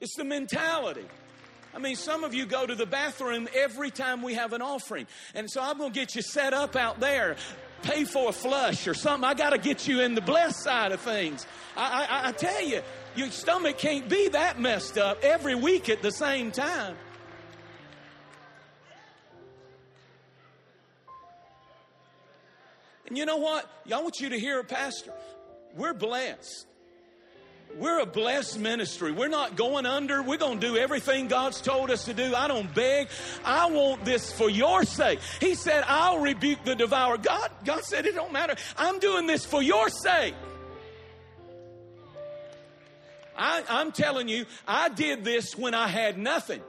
It's 0.01 0.17
the 0.17 0.25
mentality. 0.25 1.07
I 1.73 1.79
mean, 1.79 1.95
some 1.95 2.25
of 2.25 2.35
you 2.35 2.47
go 2.47 2.67
to 2.67 2.75
the 2.75 2.87
bathroom 2.87 3.49
every 3.55 3.93
time 3.93 4.23
we 4.23 4.35
have 4.35 4.53
an 4.53 4.63
offering. 4.63 5.07
And 5.35 5.49
so 5.49 5.63
I'm 5.63 5.79
going 5.79 5.93
to 5.93 5.99
get 5.99 6.17
you 6.17 6.23
set 6.23 6.53
up 6.53 6.75
out 6.75 6.99
there. 6.99 7.37
pay 7.83 8.05
for 8.05 8.31
a 8.31 8.33
flush 8.33 8.89
or 8.89 8.95
something. 8.95 9.25
I 9.25 9.35
got 9.35 9.51
to 9.51 9.59
get 9.59 9.87
you 9.87 10.01
in 10.01 10.15
the 10.15 10.21
blessed 10.21 10.63
side 10.65 10.93
of 10.93 11.01
things. 11.01 11.47
I, 11.77 12.07
I, 12.09 12.29
I 12.29 12.33
tell 12.33 12.63
you, 12.63 12.83
your 13.15 13.31
stomach 13.31 13.79
can't 13.79 14.09
be 14.09 14.29
that 14.29 14.61
messed 14.61 14.99
up 14.99 15.23
every 15.23 15.55
week 15.55 15.89
at 15.89 16.03
the 16.03 16.11
same 16.11 16.51
time. 16.51 16.97
And 23.11 23.19
you 23.19 23.27
know 23.27 23.37
what? 23.37 23.69
I 23.93 24.01
want 24.01 24.21
you 24.21 24.31
to 24.31 24.41
hear 24.41 24.63
Pastor. 24.63 25.13
We're 25.77 25.93
blessed. 25.93 26.67
We're 27.77 28.01
a 28.01 28.07
blessed 28.07 28.59
ministry. 28.59 29.13
We're 29.13 29.29
not 29.29 29.57
going 29.57 29.87
under. 29.87 30.23
We're 30.23 30.39
going 30.39 30.59
to 30.59 30.67
do 30.67 30.77
everything 30.77 31.29
God's 31.29 31.61
told 31.61 31.91
us 31.91 32.07
to 32.07 32.15
do. 32.15 32.35
I 32.35 32.49
don't 32.49 32.73
beg. 32.75 33.09
I 33.45 33.71
want 33.71 34.05
this 34.05 34.33
for 34.33 34.51
your 34.51 34.85
sake. 34.85 35.21
He 35.41 35.55
said, 35.55 35.85
I'll 35.87 36.19
rebuke 36.19 36.65
the 36.65 36.75
devourer. 36.75 37.19
God, 37.19 37.51
God 37.65 37.85
said 37.85 38.07
it 38.07 38.15
don't 38.15 38.33
matter. 38.33 38.57
I'm 38.77 38.99
doing 38.99 39.27
this 39.27 39.45
for 39.45 39.63
your 39.63 39.89
sake. 39.89 40.35
I, 43.37 43.63
I'm 43.69 43.93
telling 43.93 44.29
you, 44.29 44.47
I 44.67 44.89
did 44.89 45.25
this 45.25 45.57
when 45.57 45.75
I 45.75 45.87
had 45.89 46.19
nothing. 46.19 46.61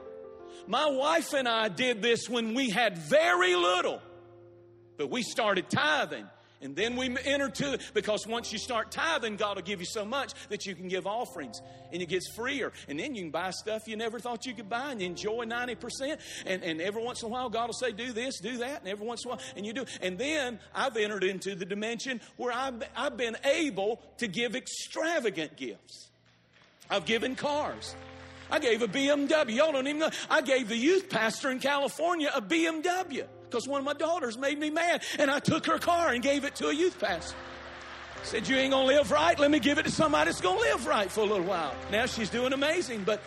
My 0.66 0.88
wife 0.88 1.34
and 1.34 1.48
I 1.48 1.68
did 1.68 2.00
this 2.00 2.28
when 2.28 2.54
we 2.54 2.70
had 2.70 2.96
very 2.96 3.56
little, 3.56 4.00
but 5.02 5.10
we 5.10 5.22
started 5.24 5.68
tithing. 5.68 6.28
And 6.60 6.76
then 6.76 6.94
we 6.94 7.12
enter 7.24 7.48
to 7.48 7.80
because 7.92 8.24
once 8.24 8.52
you 8.52 8.58
start 8.60 8.92
tithing, 8.92 9.34
God 9.34 9.56
will 9.56 9.64
give 9.64 9.80
you 9.80 9.86
so 9.86 10.04
much 10.04 10.32
that 10.48 10.64
you 10.64 10.76
can 10.76 10.86
give 10.86 11.08
offerings 11.08 11.60
and 11.92 12.00
it 12.00 12.08
gets 12.08 12.32
freer. 12.36 12.70
And 12.86 13.00
then 13.00 13.16
you 13.16 13.22
can 13.22 13.32
buy 13.32 13.50
stuff 13.50 13.88
you 13.88 13.96
never 13.96 14.20
thought 14.20 14.46
you 14.46 14.54
could 14.54 14.68
buy 14.68 14.92
and 14.92 15.02
enjoy 15.02 15.44
90%. 15.44 16.20
And, 16.46 16.62
and 16.62 16.80
every 16.80 17.02
once 17.02 17.20
in 17.22 17.26
a 17.26 17.32
while, 17.32 17.50
God 17.50 17.66
will 17.66 17.74
say, 17.74 17.90
do 17.90 18.12
this, 18.12 18.38
do 18.38 18.58
that. 18.58 18.78
And 18.78 18.88
every 18.88 19.04
once 19.04 19.24
in 19.24 19.32
a 19.32 19.34
while, 19.34 19.42
and 19.56 19.66
you 19.66 19.72
do. 19.72 19.86
And 20.00 20.16
then 20.16 20.60
I've 20.72 20.96
entered 20.96 21.24
into 21.24 21.56
the 21.56 21.64
dimension 21.64 22.20
where 22.36 22.52
I've, 22.52 22.80
I've 22.94 23.16
been 23.16 23.36
able 23.42 24.00
to 24.18 24.28
give 24.28 24.54
extravagant 24.54 25.56
gifts. 25.56 26.10
I've 26.88 27.06
given 27.06 27.34
cars. 27.34 27.96
I 28.52 28.60
gave 28.60 28.82
a 28.82 28.86
BMW. 28.86 29.56
Y'all 29.56 29.72
don't 29.72 29.88
even 29.88 29.98
know. 29.98 30.10
I 30.30 30.42
gave 30.42 30.68
the 30.68 30.76
youth 30.76 31.10
pastor 31.10 31.50
in 31.50 31.58
California 31.58 32.30
a 32.32 32.40
BMW 32.40 33.26
because 33.52 33.68
one 33.68 33.78
of 33.78 33.84
my 33.84 33.92
daughters 33.92 34.38
made 34.38 34.58
me 34.58 34.70
mad. 34.70 35.02
And 35.18 35.30
I 35.30 35.38
took 35.38 35.66
her 35.66 35.78
car 35.78 36.12
and 36.12 36.22
gave 36.22 36.44
it 36.44 36.54
to 36.56 36.68
a 36.68 36.74
youth 36.74 36.98
pastor. 36.98 37.36
Said, 38.24 38.48
You 38.48 38.56
ain't 38.56 38.72
gonna 38.72 38.86
live 38.86 39.10
right. 39.10 39.38
Let 39.38 39.50
me 39.50 39.58
give 39.58 39.78
it 39.78 39.84
to 39.84 39.90
somebody 39.90 40.30
that's 40.30 40.40
gonna 40.40 40.60
live 40.60 40.86
right 40.86 41.10
for 41.10 41.20
a 41.20 41.24
little 41.24 41.44
while. 41.46 41.74
Now 41.90 42.06
she's 42.06 42.30
doing 42.30 42.52
amazing, 42.52 43.04
but 43.04 43.20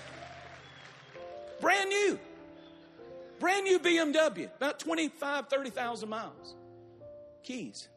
brand 1.62 1.90
new. 1.90 2.20
Brand 3.40 3.66
new 3.66 3.80
BMW, 3.80 4.46
about 4.56 4.80
25, 4.80 5.50
30,000 5.50 6.10
miles. 6.10 6.56
Keys. 7.44 7.90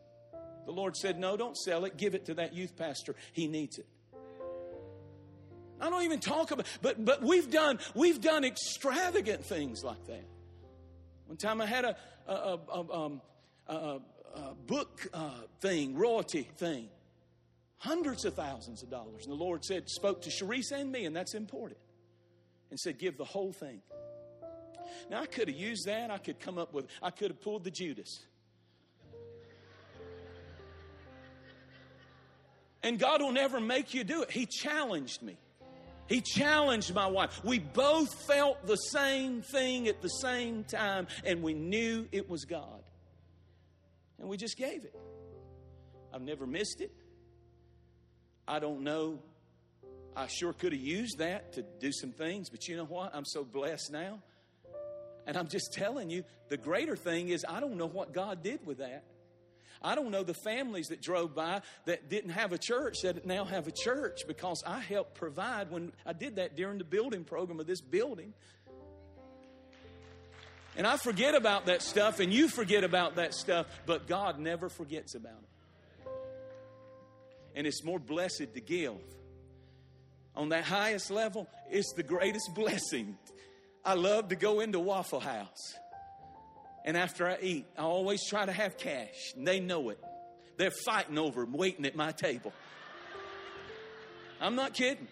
The 0.66 0.72
Lord 0.72 0.96
said, 0.96 1.18
No, 1.18 1.36
don't 1.36 1.56
sell 1.56 1.84
it. 1.84 1.96
Give 1.96 2.14
it 2.14 2.26
to 2.26 2.34
that 2.34 2.52
youth 2.52 2.76
pastor. 2.76 3.14
He 3.32 3.46
needs 3.46 3.78
it. 3.78 3.86
I 5.80 5.90
don't 5.90 6.02
even 6.02 6.18
talk 6.18 6.50
about, 6.50 6.66
but 6.82 7.02
but 7.04 7.22
we've 7.22 7.50
done 7.50 7.78
we've 7.94 8.20
done 8.20 8.44
extravagant 8.44 9.44
things 9.44 9.84
like 9.84 10.04
that. 10.06 10.24
One 11.28 11.36
time 11.36 11.60
I 11.60 11.66
had 11.66 11.84
a, 11.84 11.94
a, 12.26 12.32
a, 12.32 12.58
a, 12.72 13.04
um, 13.04 13.20
a 13.68 14.00
book 14.66 15.06
uh, 15.12 15.30
thing, 15.60 15.94
royalty 15.94 16.48
thing, 16.56 16.88
hundreds 17.76 18.24
of 18.24 18.32
thousands 18.32 18.82
of 18.82 18.88
dollars. 18.88 19.24
And 19.24 19.32
the 19.32 19.36
Lord 19.36 19.62
said, 19.62 19.90
spoke 19.90 20.22
to 20.22 20.30
Cherise 20.30 20.72
and 20.72 20.90
me, 20.90 21.04
and 21.04 21.14
that's 21.14 21.34
important, 21.34 21.78
and 22.70 22.80
said, 22.80 22.98
give 22.98 23.18
the 23.18 23.26
whole 23.26 23.52
thing. 23.52 23.82
Now 25.10 25.20
I 25.20 25.26
could 25.26 25.48
have 25.48 25.56
used 25.56 25.84
that. 25.84 26.10
I 26.10 26.16
could 26.16 26.40
come 26.40 26.56
up 26.56 26.72
with, 26.72 26.86
I 27.02 27.10
could 27.10 27.30
have 27.30 27.42
pulled 27.42 27.62
the 27.62 27.70
Judas. 27.70 28.20
And 32.82 32.98
God 32.98 33.20
will 33.20 33.32
never 33.32 33.60
make 33.60 33.92
you 33.92 34.02
do 34.02 34.22
it. 34.22 34.30
He 34.30 34.46
challenged 34.46 35.20
me. 35.22 35.36
He 36.08 36.20
challenged 36.22 36.94
my 36.94 37.06
wife. 37.06 37.44
We 37.44 37.58
both 37.58 38.12
felt 38.26 38.66
the 38.66 38.76
same 38.76 39.42
thing 39.42 39.88
at 39.88 40.00
the 40.00 40.08
same 40.08 40.64
time, 40.64 41.06
and 41.24 41.42
we 41.42 41.54
knew 41.54 42.08
it 42.12 42.28
was 42.28 42.44
God. 42.44 42.82
And 44.18 44.28
we 44.28 44.36
just 44.36 44.56
gave 44.56 44.84
it. 44.84 44.94
I've 46.12 46.22
never 46.22 46.46
missed 46.46 46.80
it. 46.80 46.92
I 48.46 48.58
don't 48.58 48.80
know. 48.80 49.18
I 50.16 50.26
sure 50.26 50.52
could 50.52 50.72
have 50.72 50.80
used 50.80 51.18
that 51.18 51.52
to 51.52 51.62
do 51.78 51.92
some 51.92 52.12
things, 52.12 52.48
but 52.48 52.66
you 52.66 52.76
know 52.76 52.86
what? 52.86 53.14
I'm 53.14 53.26
so 53.26 53.44
blessed 53.44 53.92
now. 53.92 54.20
And 55.26 55.36
I'm 55.36 55.48
just 55.48 55.74
telling 55.74 56.08
you, 56.08 56.24
the 56.48 56.56
greater 56.56 56.96
thing 56.96 57.28
is, 57.28 57.44
I 57.46 57.60
don't 57.60 57.76
know 57.76 57.86
what 57.86 58.14
God 58.14 58.42
did 58.42 58.66
with 58.66 58.78
that. 58.78 59.04
I 59.82 59.94
don't 59.94 60.10
know 60.10 60.22
the 60.22 60.34
families 60.34 60.88
that 60.88 61.00
drove 61.00 61.34
by 61.34 61.62
that 61.84 62.08
didn't 62.08 62.30
have 62.30 62.52
a 62.52 62.58
church 62.58 63.02
that 63.02 63.24
now 63.26 63.44
have 63.44 63.68
a 63.68 63.72
church 63.72 64.22
because 64.26 64.62
I 64.66 64.80
helped 64.80 65.14
provide 65.14 65.70
when 65.70 65.92
I 66.04 66.12
did 66.12 66.36
that 66.36 66.56
during 66.56 66.78
the 66.78 66.84
building 66.84 67.24
program 67.24 67.60
of 67.60 67.66
this 67.66 67.80
building. 67.80 68.34
And 70.76 70.86
I 70.86 70.96
forget 70.96 71.34
about 71.34 71.66
that 71.66 71.82
stuff, 71.82 72.20
and 72.20 72.32
you 72.32 72.48
forget 72.48 72.84
about 72.84 73.16
that 73.16 73.34
stuff, 73.34 73.66
but 73.84 74.06
God 74.06 74.38
never 74.38 74.68
forgets 74.68 75.16
about 75.16 75.32
it. 75.32 76.10
And 77.56 77.66
it's 77.66 77.82
more 77.82 77.98
blessed 77.98 78.54
to 78.54 78.60
give. 78.60 78.94
On 80.36 80.50
that 80.50 80.62
highest 80.62 81.10
level, 81.10 81.48
it's 81.68 81.92
the 81.94 82.04
greatest 82.04 82.50
blessing. 82.54 83.18
I 83.84 83.94
love 83.94 84.28
to 84.28 84.36
go 84.36 84.60
into 84.60 84.78
Waffle 84.78 85.18
House. 85.18 85.74
And 86.84 86.96
after 86.96 87.28
I 87.28 87.38
eat, 87.42 87.66
I 87.76 87.82
always 87.82 88.24
try 88.26 88.46
to 88.46 88.52
have 88.52 88.78
cash. 88.78 89.34
And 89.36 89.46
they 89.46 89.60
know 89.60 89.90
it. 89.90 89.98
They're 90.56 90.70
fighting 90.70 91.18
over 91.18 91.42
them, 91.42 91.52
waiting 91.52 91.84
at 91.84 91.94
my 91.94 92.12
table. 92.12 92.52
I'm 94.40 94.54
not 94.54 94.74
kidding. 94.74 95.08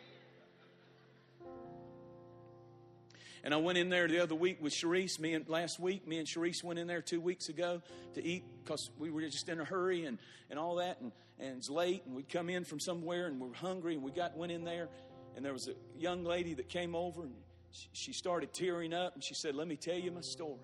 And 3.44 3.54
I 3.54 3.58
went 3.58 3.78
in 3.78 3.90
there 3.90 4.08
the 4.08 4.20
other 4.20 4.34
week 4.34 4.60
with 4.60 4.72
Cherise. 4.72 5.20
Me 5.20 5.34
and 5.34 5.48
last 5.48 5.78
week, 5.78 6.04
me 6.06 6.18
and 6.18 6.26
Cherise 6.26 6.64
went 6.64 6.80
in 6.80 6.88
there 6.88 7.00
two 7.00 7.20
weeks 7.20 7.48
ago 7.48 7.80
to 8.14 8.24
eat 8.24 8.42
because 8.64 8.90
we 8.98 9.10
were 9.10 9.20
just 9.20 9.48
in 9.48 9.60
a 9.60 9.64
hurry 9.64 10.04
and, 10.04 10.18
and 10.50 10.58
all 10.58 10.76
that. 10.76 11.00
And, 11.00 11.12
and 11.38 11.58
it's 11.58 11.70
late, 11.70 12.02
and 12.06 12.16
we'd 12.16 12.28
come 12.28 12.50
in 12.50 12.64
from 12.64 12.80
somewhere 12.80 13.26
and 13.26 13.40
we 13.40 13.48
were 13.48 13.54
hungry, 13.54 13.94
and 13.94 14.02
we 14.02 14.10
got 14.10 14.36
went 14.36 14.50
in 14.50 14.64
there. 14.64 14.88
And 15.36 15.44
there 15.44 15.52
was 15.52 15.68
a 15.68 15.74
young 15.96 16.24
lady 16.24 16.54
that 16.54 16.68
came 16.68 16.96
over, 16.96 17.22
and 17.22 17.34
she 17.92 18.12
started 18.12 18.52
tearing 18.52 18.92
up, 18.92 19.14
and 19.14 19.22
she 19.22 19.34
said, 19.34 19.54
"Let 19.54 19.68
me 19.68 19.76
tell 19.76 19.98
you 19.98 20.10
my 20.10 20.22
story." 20.22 20.58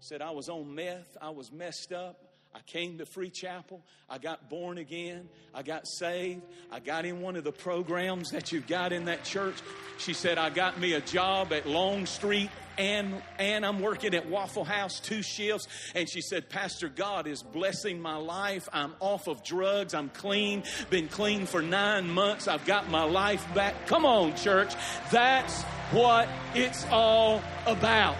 Said 0.00 0.22
I 0.22 0.30
was 0.30 0.48
on 0.48 0.74
meth, 0.74 1.16
I 1.20 1.30
was 1.30 1.52
messed 1.52 1.92
up. 1.92 2.26
I 2.52 2.58
came 2.66 2.98
to 2.98 3.06
Free 3.06 3.30
Chapel. 3.30 3.80
I 4.08 4.18
got 4.18 4.50
born 4.50 4.78
again. 4.78 5.28
I 5.54 5.62
got 5.62 5.86
saved. 5.86 6.42
I 6.72 6.80
got 6.80 7.04
in 7.04 7.20
one 7.20 7.36
of 7.36 7.44
the 7.44 7.52
programs 7.52 8.30
that 8.30 8.50
you've 8.50 8.66
got 8.66 8.92
in 8.92 9.04
that 9.04 9.22
church. 9.22 9.54
She 9.98 10.14
said, 10.14 10.36
I 10.36 10.50
got 10.50 10.80
me 10.80 10.94
a 10.94 11.00
job 11.00 11.52
at 11.52 11.68
Long 11.68 12.06
Street 12.06 12.50
and, 12.76 13.22
and 13.38 13.64
I'm 13.64 13.78
working 13.78 14.14
at 14.14 14.28
Waffle 14.28 14.64
House 14.64 14.98
two 14.98 15.22
shifts. 15.22 15.68
And 15.94 16.10
she 16.10 16.22
said, 16.22 16.48
Pastor, 16.48 16.88
God 16.88 17.28
is 17.28 17.42
blessing 17.42 18.00
my 18.00 18.16
life. 18.16 18.68
I'm 18.72 18.94
off 18.98 19.28
of 19.28 19.44
drugs. 19.44 19.94
I'm 19.94 20.08
clean. 20.08 20.64
Been 20.88 21.06
clean 21.06 21.46
for 21.46 21.62
nine 21.62 22.10
months. 22.10 22.48
I've 22.48 22.64
got 22.64 22.90
my 22.90 23.04
life 23.04 23.46
back. 23.54 23.86
Come 23.86 24.04
on, 24.04 24.34
church. 24.34 24.72
That's 25.12 25.62
what 25.92 26.28
it's 26.54 26.84
all 26.86 27.42
about. 27.66 28.16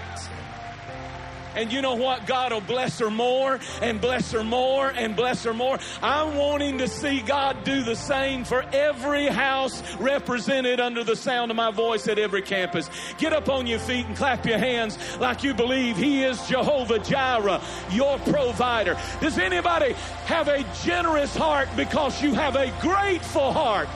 And 1.57 1.73
you 1.73 1.83
know 1.83 1.95
what? 1.95 2.27
God 2.27 2.53
will 2.53 2.61
bless 2.61 2.99
her 3.01 3.11
more 3.11 3.59
and 3.83 4.01
bless 4.01 4.33
her 4.33 4.45
more 4.45 4.89
and 4.89 5.17
bless 5.17 5.45
her 5.45 5.55
more. 5.55 5.79
I'm 6.03 6.37
wanting 6.37 6.79
to 6.79 6.89
see 6.89 7.21
God 7.21 7.65
do 7.65 7.83
the 7.83 7.97
same 7.97 8.45
for 8.45 8.63
every 8.73 9.27
house 9.27 9.83
represented 9.97 10.81
under 10.81 11.05
the 11.05 11.17
sound 11.17 11.51
of 11.51 11.57
my 11.57 11.71
voice 11.71 12.09
at 12.09 12.19
every 12.19 12.43
campus. 12.43 12.89
Get 13.19 13.33
up 13.33 13.49
on 13.49 13.67
your 13.67 13.79
feet 13.79 14.07
and 14.07 14.17
clap 14.17 14.47
your 14.47 14.59
hands 14.59 14.99
like 15.19 15.43
you 15.43 15.55
believe 15.55 15.97
He 15.97 16.23
is 16.23 16.41
Jehovah 16.47 16.99
Jireh, 16.99 17.61
your 17.91 18.19
provider. 18.19 18.97
Does 19.21 19.39
anybody 19.39 19.95
have 20.27 20.49
a 20.49 20.65
generous 20.85 21.35
heart 21.37 21.69
because 21.77 22.23
you 22.23 22.35
have 22.35 22.57
a 22.57 22.73
grateful 22.81 23.53
heart? 23.53 23.89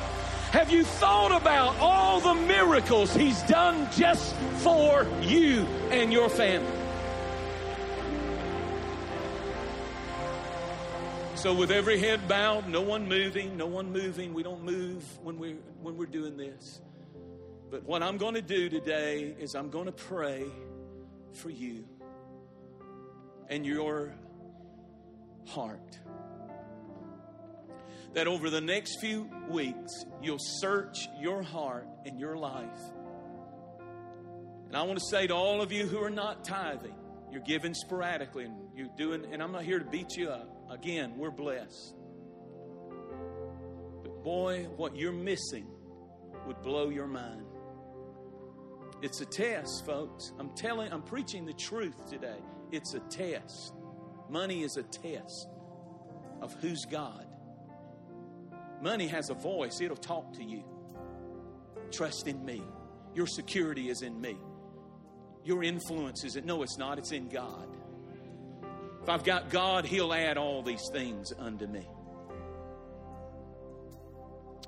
Have 0.52 0.70
you 0.70 0.84
thought 0.84 1.32
about 1.32 1.76
all 1.80 2.20
the 2.20 2.34
miracles 2.34 3.14
He's 3.14 3.42
done 3.42 3.88
just 3.96 4.34
for 4.62 5.06
you 5.20 5.66
and 5.90 6.12
your 6.12 6.28
family? 6.28 6.73
So 11.44 11.52
with 11.52 11.70
every 11.70 11.98
head 11.98 12.26
bowed, 12.26 12.68
no 12.68 12.80
one 12.80 13.06
moving, 13.06 13.58
no 13.58 13.66
one 13.66 13.92
moving. 13.92 14.32
We 14.32 14.42
don't 14.42 14.64
move 14.64 15.04
when 15.22 15.38
we're 15.38 15.58
when 15.82 15.98
we're 15.98 16.06
doing 16.06 16.38
this. 16.38 16.80
But 17.70 17.84
what 17.84 18.02
I'm 18.02 18.16
going 18.16 18.32
to 18.32 18.40
do 18.40 18.70
today 18.70 19.36
is 19.38 19.54
I'm 19.54 19.68
going 19.68 19.84
to 19.84 19.92
pray 19.92 20.46
for 21.34 21.50
you 21.50 21.84
and 23.50 23.66
your 23.66 24.14
heart. 25.46 25.98
That 28.14 28.26
over 28.26 28.48
the 28.48 28.62
next 28.62 28.98
few 29.02 29.28
weeks, 29.46 29.92
you'll 30.22 30.38
search 30.40 30.96
your 31.20 31.42
heart 31.42 31.86
and 32.06 32.18
your 32.18 32.38
life. 32.38 32.80
And 34.68 34.74
I 34.74 34.80
want 34.84 34.98
to 34.98 35.04
say 35.10 35.26
to 35.26 35.34
all 35.34 35.60
of 35.60 35.72
you 35.72 35.86
who 35.86 36.02
are 36.02 36.08
not 36.08 36.42
tithing, 36.42 36.94
you're 37.30 37.42
giving 37.42 37.74
sporadically, 37.74 38.46
and 38.46 38.56
You're 38.74 38.88
doing, 38.96 39.26
and 39.30 39.42
I'm 39.42 39.52
not 39.52 39.64
here 39.64 39.78
to 39.78 39.84
beat 39.84 40.16
you 40.16 40.30
up. 40.30 40.53
Again, 40.70 41.16
we're 41.16 41.30
blessed. 41.30 41.94
But 44.02 44.22
boy, 44.24 44.64
what 44.76 44.96
you're 44.96 45.12
missing 45.12 45.66
would 46.46 46.60
blow 46.62 46.88
your 46.88 47.06
mind. 47.06 47.46
It's 49.02 49.20
a 49.20 49.26
test, 49.26 49.84
folks. 49.84 50.32
I'm 50.38 50.50
telling, 50.54 50.92
I'm 50.92 51.02
preaching 51.02 51.44
the 51.44 51.52
truth 51.52 52.06
today. 52.08 52.38
It's 52.72 52.94
a 52.94 53.00
test. 53.00 53.74
Money 54.28 54.62
is 54.62 54.76
a 54.76 54.82
test 54.82 55.48
of 56.40 56.54
who's 56.54 56.84
God. 56.86 57.26
Money 58.82 59.06
has 59.08 59.30
a 59.30 59.34
voice, 59.34 59.80
it'll 59.80 59.96
talk 59.96 60.32
to 60.34 60.44
you. 60.44 60.64
Trust 61.90 62.26
in 62.26 62.44
me. 62.44 62.62
Your 63.14 63.26
security 63.26 63.88
is 63.88 64.02
in 64.02 64.20
me. 64.20 64.36
Your 65.44 65.62
influence 65.62 66.24
is 66.24 66.36
in, 66.36 66.46
no, 66.46 66.62
it's 66.62 66.78
not, 66.78 66.98
it's 66.98 67.12
in 67.12 67.28
God. 67.28 67.68
If 69.04 69.10
I've 69.10 69.22
got 69.22 69.50
God, 69.50 69.84
He'll 69.84 70.14
add 70.14 70.38
all 70.38 70.62
these 70.62 70.88
things 70.90 71.30
unto 71.38 71.66
me. 71.66 71.86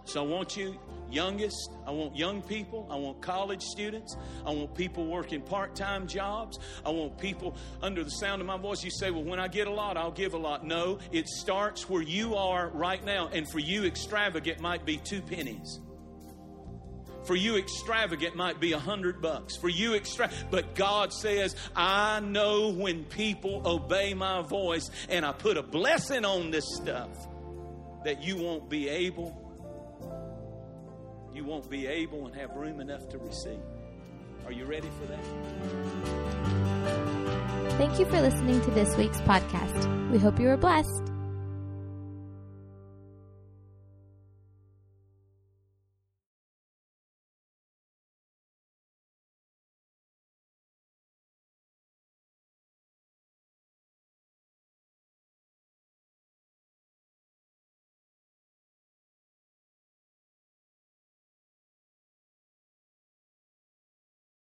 So 0.05 0.22
I 0.22 0.26
want 0.26 0.59
you, 0.59 0.78
youngest, 1.11 1.70
I 1.87 1.91
want 1.91 2.14
young 2.14 2.43
people, 2.43 2.87
I 2.91 2.97
want 2.97 3.22
college 3.22 3.62
students, 3.62 4.14
I 4.45 4.51
want 4.51 4.74
people 4.74 5.07
working 5.07 5.41
part 5.41 5.74
time 5.74 6.07
jobs, 6.07 6.59
I 6.84 6.91
want 6.91 7.16
people 7.16 7.57
under 7.80 8.05
the 8.05 8.11
sound 8.11 8.43
of 8.43 8.47
my 8.47 8.59
voice. 8.59 8.84
You 8.84 8.91
say, 8.91 9.11
Well, 9.11 9.24
when 9.24 9.41
I 9.41 9.49
get 9.49 9.68
a 9.68 9.72
lot, 9.72 9.97
I'll 9.97 10.11
give 10.11 10.34
a 10.34 10.39
lot. 10.39 10.66
No, 10.66 10.99
it 11.12 11.28
starts 11.28 11.89
where 11.89 12.03
you 12.03 12.34
are 12.34 12.68
right 12.68 13.03
now. 13.03 13.30
And 13.32 13.51
for 13.51 13.59
you, 13.59 13.87
extravagant 13.87 14.61
might 14.61 14.84
be 14.84 14.99
two 14.99 15.22
pennies. 15.22 15.80
For 17.27 17.35
you, 17.35 17.57
extravagant 17.57 18.37
might 18.37 18.61
be 18.61 18.72
a 18.72 18.79
hundred 18.79 19.20
bucks. 19.20 19.57
For 19.57 19.68
you, 19.68 19.95
extra, 19.95 20.31
but 20.51 20.74
God 20.77 21.12
says, 21.12 21.57
I 21.74 22.20
know 22.20 22.72
when 22.72 23.05
people 23.05 23.62
obey 23.66 24.14
my 24.14 24.43
voice, 24.43 24.89
and 25.09 25.27
I 25.27 25.33
put 25.33 25.57
a 25.57 25.62
blessing 25.62 26.24
on 26.24 26.51
this 26.51 26.64
stuff 26.77 27.11
that 28.05 28.22
you 28.22 28.37
won't 28.37 28.70
be 28.70 28.89
able, 28.89 29.35
you 31.35 31.45
won't 31.45 31.68
be 31.68 31.89
able 31.89 32.27
and 32.27 32.35
have 32.37 32.51
room 32.55 32.81
enough 32.81 33.09
to 33.09 33.18
receive. 33.18 33.59
Are 34.47 34.53
you 34.53 34.64
ready 34.64 34.89
for 35.01 35.07
that? 35.07 35.24
Thank 37.72 37.99
you 37.99 38.07
for 38.07 38.20
listening 38.20 38.61
to 38.61 38.70
this 38.70 38.97
week's 38.97 39.20
podcast. 39.22 40.11
We 40.12 40.18
hope 40.18 40.39
you 40.39 40.47
were 40.47 40.57
blessed. 40.57 41.15